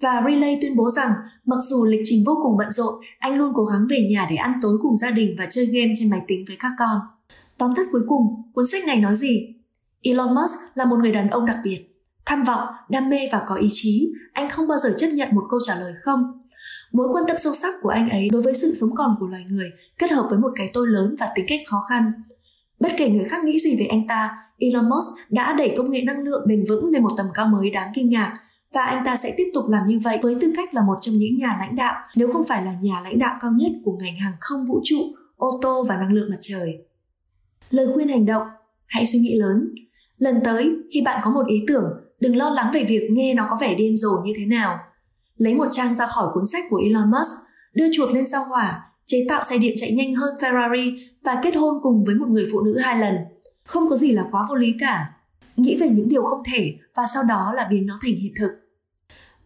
Và 0.00 0.22
Relay 0.26 0.58
tuyên 0.62 0.76
bố 0.76 0.90
rằng 0.90 1.12
mặc 1.44 1.58
dù 1.70 1.84
lịch 1.84 2.00
trình 2.04 2.24
vô 2.26 2.38
cùng 2.42 2.56
bận 2.56 2.72
rộn, 2.72 2.94
anh 3.18 3.38
luôn 3.38 3.52
cố 3.54 3.64
gắng 3.64 3.86
về 3.90 4.08
nhà 4.10 4.26
để 4.30 4.36
ăn 4.36 4.52
tối 4.62 4.78
cùng 4.82 4.96
gia 4.96 5.10
đình 5.10 5.36
và 5.38 5.46
chơi 5.50 5.66
game 5.66 5.92
trên 5.98 6.10
máy 6.10 6.20
tính 6.28 6.44
với 6.48 6.56
các 6.60 6.72
con. 6.78 7.00
Tóm 7.60 7.74
tắt 7.76 7.86
cuối 7.92 8.02
cùng, 8.08 8.52
cuốn 8.54 8.64
sách 8.66 8.84
này 8.86 9.00
nói 9.00 9.14
gì? 9.14 9.54
Elon 10.02 10.34
Musk 10.34 10.54
là 10.74 10.84
một 10.84 10.96
người 11.00 11.12
đàn 11.12 11.30
ông 11.30 11.46
đặc 11.46 11.56
biệt. 11.64 11.86
Tham 12.26 12.44
vọng, 12.44 12.68
đam 12.88 13.10
mê 13.10 13.18
và 13.32 13.42
có 13.48 13.54
ý 13.54 13.68
chí, 13.70 14.12
anh 14.32 14.50
không 14.50 14.68
bao 14.68 14.78
giờ 14.78 14.94
chấp 14.98 15.08
nhận 15.08 15.28
một 15.32 15.42
câu 15.50 15.60
trả 15.66 15.74
lời 15.74 15.92
không. 16.02 16.22
Mối 16.92 17.08
quan 17.12 17.24
tâm 17.28 17.36
sâu 17.38 17.54
sắc 17.54 17.74
của 17.82 17.88
anh 17.88 18.08
ấy 18.08 18.28
đối 18.32 18.42
với 18.42 18.54
sự 18.54 18.74
sống 18.80 18.90
còn 18.96 19.16
của 19.20 19.26
loài 19.26 19.44
người 19.50 19.70
kết 19.98 20.10
hợp 20.10 20.26
với 20.30 20.38
một 20.38 20.48
cái 20.56 20.70
tôi 20.72 20.86
lớn 20.88 21.16
và 21.20 21.28
tính 21.34 21.44
cách 21.48 21.60
khó 21.66 21.84
khăn 21.88 22.12
Bất 22.80 22.92
kể 22.96 23.10
người 23.10 23.24
khác 23.24 23.44
nghĩ 23.44 23.60
gì 23.60 23.76
về 23.78 23.86
anh 23.86 24.06
ta, 24.08 24.30
Elon 24.58 24.88
Musk 24.88 25.30
đã 25.30 25.52
đẩy 25.52 25.74
công 25.76 25.90
nghệ 25.90 26.02
năng 26.02 26.20
lượng 26.20 26.46
bền 26.48 26.64
vững 26.68 26.90
lên 26.90 27.02
một 27.02 27.10
tầm 27.16 27.26
cao 27.34 27.46
mới 27.46 27.70
đáng 27.70 27.92
kinh 27.94 28.08
ngạc 28.08 28.38
và 28.74 28.84
anh 28.84 29.04
ta 29.04 29.16
sẽ 29.16 29.34
tiếp 29.36 29.50
tục 29.54 29.64
làm 29.68 29.86
như 29.86 30.00
vậy 30.04 30.18
với 30.22 30.36
tư 30.40 30.52
cách 30.56 30.74
là 30.74 30.82
một 30.82 30.98
trong 31.00 31.14
những 31.14 31.38
nhà 31.38 31.56
lãnh 31.60 31.76
đạo 31.76 31.94
nếu 32.16 32.32
không 32.32 32.46
phải 32.46 32.64
là 32.64 32.72
nhà 32.82 33.00
lãnh 33.04 33.18
đạo 33.18 33.38
cao 33.40 33.52
nhất 33.52 33.72
của 33.84 33.96
ngành 34.00 34.16
hàng 34.16 34.34
không 34.40 34.66
vũ 34.66 34.80
trụ, 34.84 34.96
ô 35.36 35.58
tô 35.62 35.84
và 35.88 35.96
năng 35.96 36.12
lượng 36.12 36.30
mặt 36.30 36.38
trời. 36.40 36.89
Lời 37.70 37.86
khuyên 37.94 38.08
hành 38.08 38.26
động, 38.26 38.46
hãy 38.86 39.06
suy 39.06 39.18
nghĩ 39.18 39.34
lớn. 39.38 39.74
Lần 40.18 40.40
tới, 40.44 40.76
khi 40.92 41.02
bạn 41.02 41.20
có 41.24 41.30
một 41.30 41.46
ý 41.46 41.64
tưởng, 41.68 41.84
đừng 42.20 42.36
lo 42.36 42.50
lắng 42.50 42.70
về 42.74 42.84
việc 42.84 43.08
nghe 43.10 43.34
nó 43.34 43.46
có 43.50 43.58
vẻ 43.60 43.74
điên 43.74 43.96
rồ 43.96 44.10
như 44.24 44.32
thế 44.36 44.46
nào. 44.46 44.78
Lấy 45.36 45.54
một 45.54 45.68
trang 45.70 45.94
ra 45.94 46.06
khỏi 46.06 46.28
cuốn 46.34 46.46
sách 46.52 46.64
của 46.70 46.76
Elon 46.76 47.10
Musk, 47.10 47.30
đưa 47.74 47.86
chuột 47.92 48.14
lên 48.14 48.26
sao 48.26 48.44
hỏa, 48.44 48.90
chế 49.06 49.26
tạo 49.28 49.42
xe 49.44 49.58
điện 49.58 49.74
chạy 49.76 49.92
nhanh 49.92 50.14
hơn 50.14 50.34
Ferrari 50.40 50.98
và 51.22 51.40
kết 51.42 51.56
hôn 51.56 51.74
cùng 51.82 52.04
với 52.04 52.14
một 52.14 52.26
người 52.28 52.46
phụ 52.52 52.60
nữ 52.60 52.78
hai 52.78 52.98
lần. 52.98 53.14
Không 53.66 53.90
có 53.90 53.96
gì 53.96 54.12
là 54.12 54.24
quá 54.32 54.46
vô 54.48 54.54
lý 54.54 54.74
cả. 54.80 55.12
Nghĩ 55.56 55.76
về 55.80 55.88
những 55.88 56.08
điều 56.08 56.22
không 56.22 56.42
thể 56.52 56.74
và 56.94 57.02
sau 57.14 57.22
đó 57.22 57.52
là 57.56 57.68
biến 57.70 57.86
nó 57.86 57.98
thành 58.02 58.14
hiện 58.14 58.32
thực. 58.38 58.50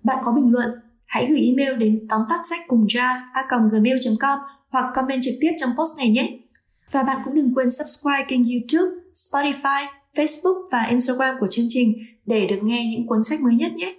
Bạn 0.02 0.18
có 0.24 0.32
bình 0.32 0.52
luận? 0.52 0.70
Hãy 1.06 1.26
gửi 1.30 1.40
email 1.40 1.78
đến 1.78 2.06
tóm 2.10 2.20
tắt 2.28 2.40
sách 2.50 2.60
cùng 2.68 2.86
jazz.gmail.com 2.86 4.38
hoặc 4.68 4.92
comment 4.94 5.20
trực 5.22 5.34
tiếp 5.40 5.50
trong 5.58 5.70
post 5.78 5.98
này 5.98 6.10
nhé. 6.10 6.38
Và 6.90 7.02
bạn 7.02 7.22
cũng 7.24 7.34
đừng 7.34 7.54
quên 7.54 7.70
subscribe 7.70 8.26
kênh 8.28 8.40
YouTube, 8.44 9.00
Spotify, 9.12 9.86
Facebook 10.14 10.68
và 10.72 10.82
Instagram 10.82 11.34
của 11.40 11.46
chương 11.50 11.66
trình 11.68 11.92
để 12.26 12.46
được 12.46 12.58
nghe 12.62 12.86
những 12.86 13.06
cuốn 13.06 13.24
sách 13.24 13.40
mới 13.40 13.54
nhất 13.54 13.72
nhé. 13.72 13.94